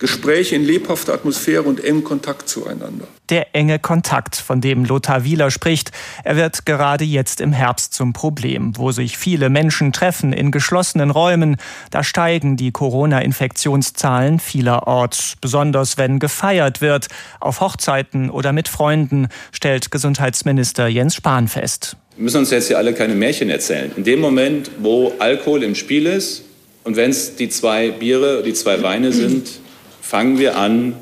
Gespräche 0.02 0.56
in 0.56 0.66
lebhafter 0.66 1.14
Atmosphäre 1.14 1.62
und 1.62 1.84
engem 1.84 2.04
Kontakt 2.04 2.50
zueinander. 2.50 3.08
Der 3.30 3.56
enge 3.56 3.78
Kontakt, 3.78 4.36
von 4.36 4.60
dem 4.60 4.84
Lothar 4.84 5.24
Wieler 5.24 5.52
spricht, 5.52 5.92
er 6.24 6.38
wird 6.38 6.66
gerade 6.66 7.04
jetzt 7.06 7.40
im 7.40 7.54
Herbst 7.54 7.94
zum 7.94 8.12
Problem, 8.12 8.76
wo 8.78 8.92
sich 8.92 9.16
viele 9.16 9.52
Menschen 9.52 9.94
treffen 9.94 10.34
in 10.34 10.50
geschlossenen 10.50 11.12
Räumen. 11.12 11.58
Da 11.92 12.04
steigen 12.04 12.58
die 12.58 12.72
Corona-Infektionszahlen 12.72 14.40
vielerorts, 14.40 15.36
besonders 15.40 16.00
wenn 16.00 16.18
gefeiert 16.18 16.82
wird, 16.82 17.08
auf 17.40 17.62
Hochzeiten 17.62 18.32
oder 18.32 18.54
mit 18.54 18.70
Freunden, 18.70 19.28
stellt 19.52 19.92
Gesundheitsminister 19.92 20.88
Jens 20.88 21.14
Spahn 21.14 21.48
fest. 21.48 21.96
Wir 22.16 22.24
müssen 22.24 22.38
uns 22.38 22.50
jetzt 22.50 22.70
hier 22.70 22.80
alle 22.80 22.96
keine 22.96 23.14
Märchen 23.14 23.52
erzählen. 23.52 23.92
In 23.96 24.04
dem 24.04 24.20
Moment, 24.20 24.72
wo 24.80 25.14
Alkohol 25.20 25.62
im 25.62 25.76
Spiel 25.76 26.08
ist 26.08 26.44
und 26.84 26.96
wenn 26.96 27.12
es 27.12 27.36
die 27.36 27.50
zwei 27.50 27.92
Biere, 27.92 28.42
die 28.42 28.54
zwei 28.54 28.82
Weine 28.82 29.12
sind, 29.12 29.62
fangen 30.12 30.40
wir 30.40 30.58
an, 30.58 30.94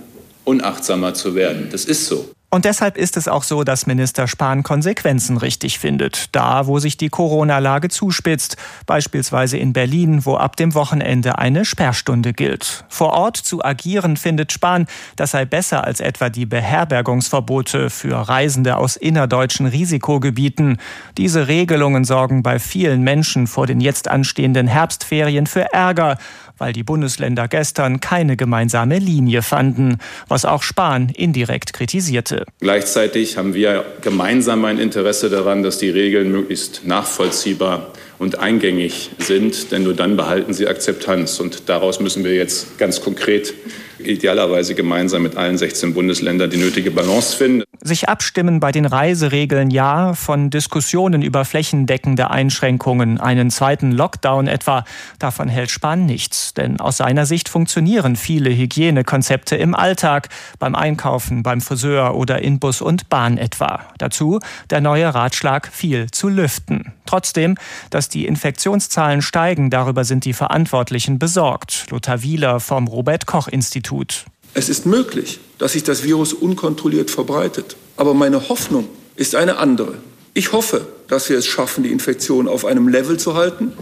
unachtsamer 0.43 1.15
zu 1.15 1.33
werden. 1.33 1.69
Das 1.71 1.85
ist 1.85 2.05
so. 2.05 2.29
Und 2.51 2.65
deshalb 2.65 2.97
ist 2.97 3.17
es 3.17 3.27
auch 3.27 3.43
so, 3.43 3.63
dass 3.63 3.87
Minister 3.87 4.27
Spahn 4.27 4.61
Konsequenzen 4.63 5.37
richtig 5.37 5.77
findet. 5.77 6.35
Da, 6.35 6.67
wo 6.67 6.79
sich 6.79 6.95
die 6.97 7.09
Corona-Lage 7.09 7.89
zuspitzt, 7.89 8.57
beispielsweise 8.85 9.57
in 9.57 9.73
Berlin, 9.73 10.25
wo 10.25 10.35
ab 10.35 10.55
dem 10.55 10.75
Wochenende 10.75 11.39
eine 11.39 11.65
Sperrstunde 11.65 12.33
gilt. 12.33 12.85
Vor 12.87 13.13
Ort 13.13 13.37
zu 13.37 13.63
agieren, 13.63 14.15
findet 14.15 14.51
Spahn, 14.51 14.87
das 15.15 15.31
sei 15.31 15.45
besser 15.45 15.83
als 15.83 16.01
etwa 16.01 16.29
die 16.29 16.47
Beherbergungsverbote 16.47 17.89
für 17.89 18.15
Reisende 18.15 18.77
aus 18.77 18.95
innerdeutschen 18.95 19.65
Risikogebieten. 19.65 20.77
Diese 21.17 21.47
Regelungen 21.47 22.03
sorgen 22.03 22.41
bei 22.41 22.59
vielen 22.59 23.01
Menschen 23.01 23.45
vor 23.45 23.65
den 23.65 23.79
jetzt 23.79 24.07
anstehenden 24.07 24.67
Herbstferien 24.67 25.45
für 25.47 25.71
Ärger 25.73 26.17
weil 26.59 26.73
die 26.73 26.83
Bundesländer 26.83 27.47
gestern 27.47 27.99
keine 27.99 28.37
gemeinsame 28.37 28.99
Linie 28.99 29.41
fanden, 29.41 29.97
was 30.27 30.45
auch 30.45 30.63
Spahn 30.63 31.09
indirekt 31.09 31.73
kritisierte. 31.73 32.45
Gleichzeitig 32.59 33.37
haben 33.37 33.53
wir 33.53 33.85
gemeinsam 34.01 34.65
ein 34.65 34.77
Interesse 34.77 35.29
daran, 35.29 35.63
dass 35.63 35.77
die 35.77 35.89
Regeln 35.89 36.31
möglichst 36.31 36.85
nachvollziehbar 36.85 37.93
und 38.19 38.39
eingängig 38.39 39.11
sind, 39.17 39.71
denn 39.71 39.83
nur 39.83 39.93
dann 39.93 40.17
behalten 40.17 40.53
sie 40.53 40.67
Akzeptanz. 40.67 41.39
Und 41.39 41.69
daraus 41.69 41.99
müssen 41.99 42.23
wir 42.23 42.35
jetzt 42.35 42.77
ganz 42.77 43.01
konkret 43.01 43.53
idealerweise 43.99 44.75
gemeinsam 44.75 45.23
mit 45.23 45.35
allen 45.35 45.57
16 45.57 45.93
Bundesländern 45.93 46.49
die 46.49 46.57
nötige 46.57 46.91
Balance 46.91 47.35
finden. 47.35 47.63
Sich 47.81 48.09
abstimmen 48.09 48.59
bei 48.59 48.71
den 48.71 48.85
Reiseregeln 48.85 49.71
ja, 49.71 50.13
von 50.13 50.49
Diskussionen 50.49 51.21
über 51.21 51.45
flächendeckende 51.45 52.29
Einschränkungen, 52.29 53.19
einen 53.19 53.51
zweiten 53.51 53.91
Lockdown 53.91 54.47
etwa, 54.47 54.83
davon 55.17 55.47
hält 55.47 55.71
Spahn 55.71 56.05
nichts. 56.05 56.53
Denn 56.53 56.79
aus 56.79 56.97
seiner 56.97 57.25
Sicht 57.25 57.49
funktionieren 57.49 58.15
viele 58.15 58.49
Hygienekonzepte 58.49 59.55
im 59.55 59.75
Alltag, 59.75 60.29
beim 60.59 60.75
Einkaufen, 60.75 61.43
beim 61.43 61.61
Friseur 61.61 62.15
oder 62.15 62.41
in 62.41 62.59
Bus 62.59 62.81
und 62.81 63.09
Bahn 63.09 63.37
etwa. 63.37 63.85
Dazu 63.97 64.39
der 64.69 64.81
neue 64.81 65.13
Ratschlag, 65.13 65.69
viel 65.71 66.11
zu 66.11 66.29
lüften. 66.29 66.93
Trotzdem, 67.09 67.55
dass 67.89 68.07
die 68.07 68.27
Infektionszahlen 68.27 69.23
steigen, 69.23 69.71
darüber 69.71 70.03
sind 70.03 70.25
die 70.25 70.33
Verantwortlichen 70.33 71.17
besorgt. 71.17 71.87
Lothar 71.89 72.21
Wieler 72.21 72.59
vom 72.59 72.87
Robert 72.87 73.25
Koch 73.25 73.47
Institut. 73.47 74.25
Es 74.53 74.69
ist 74.69 74.85
möglich, 74.85 75.39
dass 75.57 75.73
sich 75.73 75.83
das 75.83 76.03
Virus 76.03 76.33
unkontrolliert 76.33 77.09
verbreitet. 77.09 77.77
Aber 77.97 78.13
meine 78.13 78.47
Hoffnung 78.49 78.87
ist 79.15 79.33
eine 79.33 79.57
andere. 79.57 79.95
Ich 80.35 80.51
hoffe, 80.51 80.87
dass 81.07 81.29
wir 81.29 81.39
es 81.39 81.47
schaffen, 81.47 81.83
die 81.83 81.91
Infektion 81.91 82.47
auf 82.47 82.63
einem 82.63 82.87
Level 82.87 83.17
zu 83.17 83.33
halten, 83.33 83.73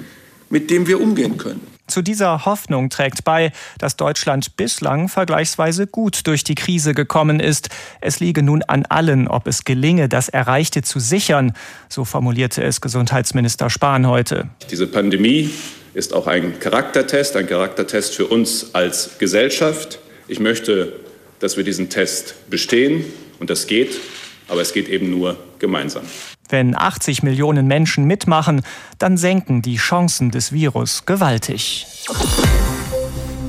mit 0.49 0.69
dem 0.69 0.87
wir 0.87 1.01
umgehen 1.01 1.37
können. 1.37 1.76
Zu 1.87 2.01
dieser 2.01 2.45
Hoffnung 2.45 2.89
trägt 2.89 3.23
bei, 3.23 3.53
dass 3.79 3.95
Deutschland 3.95 4.57
bislang 4.57 5.07
vergleichsweise 5.07 5.87
gut 5.87 6.27
durch 6.27 6.43
die 6.43 6.55
Krise 6.55 6.93
gekommen 6.93 7.39
ist. 7.39 7.69
Es 8.01 8.19
liege 8.19 8.43
nun 8.43 8.61
an 8.63 8.85
allen, 8.85 9.29
ob 9.29 9.47
es 9.47 9.63
gelinge, 9.63 10.09
das 10.09 10.27
Erreichte 10.27 10.81
zu 10.81 10.99
sichern, 10.99 11.53
so 11.87 12.03
formulierte 12.03 12.61
es 12.61 12.81
Gesundheitsminister 12.81 13.69
Spahn 13.69 14.05
heute. 14.05 14.49
Diese 14.69 14.85
Pandemie 14.85 15.49
ist 15.93 16.13
auch 16.13 16.27
ein 16.27 16.59
Charaktertest, 16.59 17.37
ein 17.37 17.47
Charaktertest 17.47 18.15
für 18.15 18.27
uns 18.27 18.75
als 18.75 19.17
Gesellschaft. 19.17 19.99
Ich 20.27 20.41
möchte, 20.41 20.91
dass 21.39 21.55
wir 21.55 21.63
diesen 21.63 21.89
Test 21.89 22.49
bestehen 22.49 23.05
und 23.39 23.49
das 23.49 23.65
geht, 23.65 23.97
aber 24.49 24.61
es 24.61 24.73
geht 24.73 24.89
eben 24.89 25.09
nur 25.09 25.37
gemeinsam. 25.59 26.03
Wenn 26.49 26.77
80 26.77 27.23
Millionen 27.23 27.67
Menschen 27.67 28.05
mitmachen, 28.05 28.61
dann 28.97 29.17
senken 29.17 29.61
die 29.61 29.77
Chancen 29.77 30.31
des 30.31 30.51
Virus 30.51 31.05
gewaltig. 31.05 31.85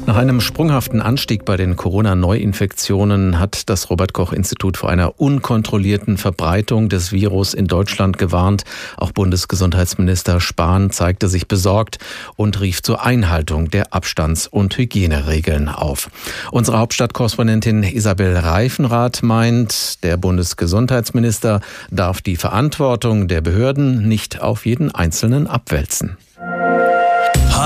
Nach 0.08 0.16
einem 0.16 0.40
sprunghaften 0.40 1.02
Anstieg 1.02 1.44
bei 1.44 1.58
den 1.58 1.76
Corona-Neuinfektionen 1.76 3.38
hat 3.38 3.68
das 3.68 3.90
Robert 3.90 4.14
Koch-Institut 4.14 4.78
vor 4.78 4.88
einer 4.88 5.20
unkontrollierten 5.20 6.16
Verbreitung 6.16 6.88
des 6.88 7.12
Virus 7.12 7.52
in 7.52 7.66
Deutschland 7.66 8.16
gewarnt. 8.16 8.64
Auch 8.96 9.12
Bundesgesundheitsminister 9.12 10.40
Spahn 10.40 10.90
zeigte 10.92 11.28
sich 11.28 11.46
besorgt 11.46 11.98
und 12.36 12.58
rief 12.62 12.80
zur 12.80 13.04
Einhaltung 13.04 13.68
der 13.68 13.92
Abstands- 13.92 14.46
und 14.46 14.78
Hygieneregeln 14.78 15.68
auf. 15.68 16.08
Unsere 16.52 16.78
Hauptstadtkorrespondentin 16.78 17.82
Isabel 17.82 18.34
Reifenrath 18.34 19.22
meint, 19.22 20.02
der 20.04 20.16
Bundesgesundheitsminister 20.16 21.60
darf 21.90 22.22
die 22.22 22.36
Verantwortung 22.36 23.28
der 23.28 23.42
Behörden 23.42 24.08
nicht 24.08 24.40
auf 24.40 24.64
jeden 24.64 24.90
Einzelnen 24.90 25.46
abwälzen. 25.46 26.16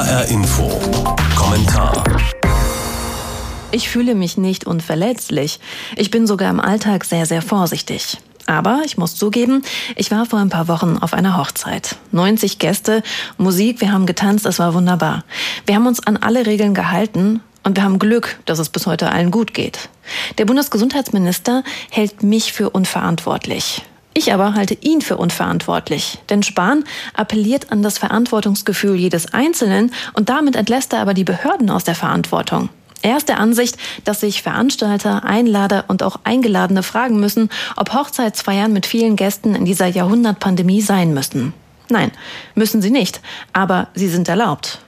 HR 0.02 0.24
Info. 0.30 0.68
Kommentar. 1.36 2.02
Ich 3.70 3.88
fühle 3.88 4.16
mich 4.16 4.36
nicht 4.36 4.66
unverletzlich. 4.66 5.60
Ich 5.96 6.10
bin 6.10 6.26
sogar 6.26 6.50
im 6.50 6.58
Alltag 6.58 7.04
sehr, 7.04 7.24
sehr 7.24 7.40
vorsichtig. 7.40 8.18
Aber 8.46 8.82
ich 8.84 8.98
muss 8.98 9.14
zugeben, 9.14 9.62
ich 9.94 10.10
war 10.10 10.26
vor 10.26 10.40
ein 10.40 10.48
paar 10.48 10.66
Wochen 10.66 10.98
auf 11.00 11.14
einer 11.14 11.36
Hochzeit. 11.36 11.94
90 12.10 12.58
Gäste, 12.58 13.04
Musik, 13.38 13.80
wir 13.80 13.92
haben 13.92 14.06
getanzt, 14.06 14.44
es 14.44 14.58
war 14.58 14.74
wunderbar. 14.74 15.22
Wir 15.66 15.76
haben 15.76 15.86
uns 15.86 16.04
an 16.04 16.16
alle 16.16 16.46
Regeln 16.46 16.74
gehalten 16.74 17.40
und 17.62 17.76
wir 17.76 17.84
haben 17.84 18.00
Glück, 18.00 18.40
dass 18.44 18.58
es 18.58 18.70
bis 18.70 18.86
heute 18.86 19.12
allen 19.12 19.30
gut 19.30 19.54
geht. 19.54 19.88
Der 20.36 20.46
Bundesgesundheitsminister 20.46 21.62
hält 21.90 22.24
mich 22.24 22.52
für 22.52 22.70
unverantwortlich. 22.70 23.82
Ich 24.14 24.32
aber 24.32 24.54
halte 24.54 24.74
ihn 24.74 25.00
für 25.00 25.16
unverantwortlich. 25.16 26.18
Denn 26.28 26.42
Spahn 26.42 26.84
appelliert 27.14 27.72
an 27.72 27.82
das 27.82 27.98
Verantwortungsgefühl 27.98 28.94
jedes 28.94 29.32
Einzelnen 29.32 29.92
und 30.12 30.28
damit 30.28 30.54
entlässt 30.56 30.92
er 30.92 31.00
aber 31.00 31.14
die 31.14 31.24
Behörden 31.24 31.70
aus 31.70 31.84
der 31.84 31.94
Verantwortung. 31.94 32.68
Er 33.02 33.16
ist 33.16 33.28
der 33.28 33.40
Ansicht, 33.40 33.76
dass 34.04 34.20
sich 34.20 34.42
Veranstalter, 34.42 35.24
Einlader 35.24 35.86
und 35.88 36.04
auch 36.04 36.20
Eingeladene 36.22 36.84
fragen 36.84 37.18
müssen, 37.18 37.50
ob 37.76 37.92
Hochzeitsfeiern 37.92 38.72
mit 38.72 38.86
vielen 38.86 39.16
Gästen 39.16 39.56
in 39.56 39.64
dieser 39.64 39.86
Jahrhundertpandemie 39.86 40.82
sein 40.82 41.12
müssen. 41.12 41.52
Nein, 41.88 42.12
müssen 42.54 42.80
sie 42.80 42.90
nicht, 42.90 43.20
aber 43.52 43.88
sie 43.94 44.08
sind 44.08 44.28
erlaubt. 44.28 44.78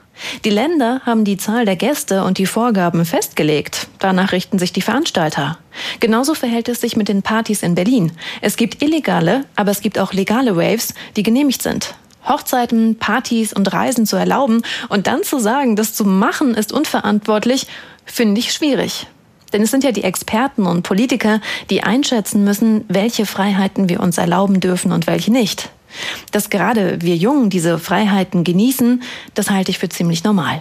Die 0.44 0.50
Länder 0.50 1.00
haben 1.05 1.24
die 1.24 1.37
Zahl 1.37 1.64
der 1.64 1.77
Gäste 1.77 2.24
und 2.24 2.38
die 2.38 2.46
Vorgaben 2.46 3.05
festgelegt. 3.05 3.88
Danach 3.98 4.33
richten 4.33 4.59
sich 4.59 4.72
die 4.72 4.83
Veranstalter. 4.83 5.59
Genauso 6.00 6.35
verhält 6.35 6.68
es 6.68 6.81
sich 6.81 6.96
mit 6.96 7.09
den 7.09 7.22
Partys 7.22 7.62
in 7.62 7.74
Berlin. 7.74 8.12
Es 8.40 8.57
gibt 8.57 8.83
illegale, 8.83 9.44
aber 9.57 9.70
es 9.70 9.81
gibt 9.81 9.98
auch 9.98 10.12
legale 10.12 10.57
Raves, 10.57 10.94
die 11.16 11.22
genehmigt 11.22 11.62
sind. 11.62 11.94
Hochzeiten, 12.27 12.98
Partys 12.98 13.53
und 13.53 13.72
Reisen 13.72 14.07
zu 14.07 14.16
erlauben 14.16 14.62
und 14.88 15.07
dann 15.07 15.22
zu 15.24 15.38
sagen, 15.38 15.77
das 15.77 15.94
zu 15.94 16.05
machen 16.05 16.55
ist 16.55 16.72
unverantwortlich, 16.72 17.66
finde 18.05 18.40
ich 18.40 18.53
schwierig. 18.53 19.07
Denn 19.55 19.62
es 19.62 19.71
sind 19.71 19.85
ja 19.85 19.93
die 19.93 20.03
Experten 20.03 20.67
und 20.67 20.83
Politiker, 20.83 21.40
die 21.71 21.85
einschätzen 21.85 22.43
müssen, 22.43 22.85
welche 22.88 23.25
Freiheiten 23.25 23.88
wir 23.88 24.01
uns 24.01 24.19
erlauben 24.19 24.59
dürfen 24.59 24.90
und 24.90 25.07
welche 25.07 25.33
nicht. 25.33 25.71
Dass 26.33 26.51
gerade 26.51 27.01
wir 27.03 27.14
Jungen 27.17 27.51
diese 27.51 27.79
Freiheiten 27.79 28.43
genießen, 28.43 29.03
das 29.35 29.51
halte 29.51 29.71
ich 29.71 29.79
für 29.79 29.88
ziemlich 29.88 30.25
normal. 30.25 30.61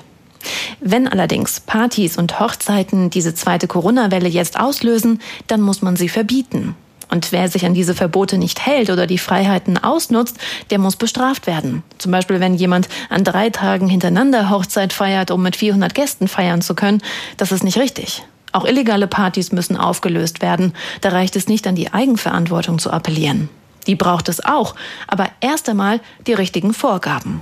Wenn 0.79 1.08
allerdings 1.08 1.60
Partys 1.60 2.17
und 2.17 2.39
Hochzeiten 2.39 3.10
diese 3.10 3.34
zweite 3.34 3.67
Corona-Welle 3.67 4.29
jetzt 4.29 4.60
auslösen, 4.60 5.19
dann 5.47 5.62
muss 5.62 5.82
man 5.82 5.95
sie 5.95 6.10
verbieten. 6.10 6.75
Und 7.10 7.32
wer 7.32 7.49
sich 7.49 7.65
an 7.65 7.73
diese 7.73 7.95
Verbote 7.95 8.38
nicht 8.38 8.63
hält 8.63 8.91
oder 8.91 9.08
die 9.08 9.17
Freiheiten 9.17 9.77
ausnutzt, 9.77 10.38
der 10.69 10.79
muss 10.79 10.97
bestraft 10.97 11.47
werden. 11.47 11.82
Zum 11.97 12.12
Beispiel, 12.12 12.39
wenn 12.39 12.53
jemand 12.53 12.89
an 13.10 13.23
drei 13.23 13.49
Tagen 13.49 13.88
hintereinander 13.88 14.51
Hochzeit 14.51 14.93
feiert, 14.93 15.32
um 15.32 15.41
mit 15.41 15.56
400 15.56 15.95
Gästen 15.95 16.27
feiern 16.27 16.62
zu 16.62 16.75
können, 16.75 17.01
das 17.38 17.51
ist 17.51 17.63
nicht 17.63 17.77
richtig. 17.77 18.23
Auch 18.53 18.65
illegale 18.65 19.07
Partys 19.07 19.51
müssen 19.51 19.75
aufgelöst 19.75 20.41
werden. 20.41 20.73
Da 21.01 21.09
reicht 21.09 21.35
es 21.35 21.47
nicht, 21.47 21.65
an 21.67 21.75
die 21.75 21.91
Eigenverantwortung 21.91 22.77
zu 22.77 22.91
appellieren. 22.91 23.49
Die 23.87 23.95
braucht 23.95 24.29
es 24.29 24.45
auch, 24.45 24.75
aber 25.07 25.27
erst 25.41 25.67
einmal 25.67 25.99
die 26.27 26.33
richtigen 26.33 26.73
Vorgaben. 26.73 27.41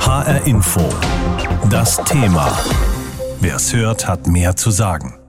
HR 0.00 0.44
Info. 0.46 0.86
Das 1.70 2.02
Thema. 2.04 2.52
Wer 3.40 3.56
es 3.56 3.72
hört, 3.72 4.08
hat 4.08 4.26
mehr 4.26 4.56
zu 4.56 4.70
sagen. 4.70 5.19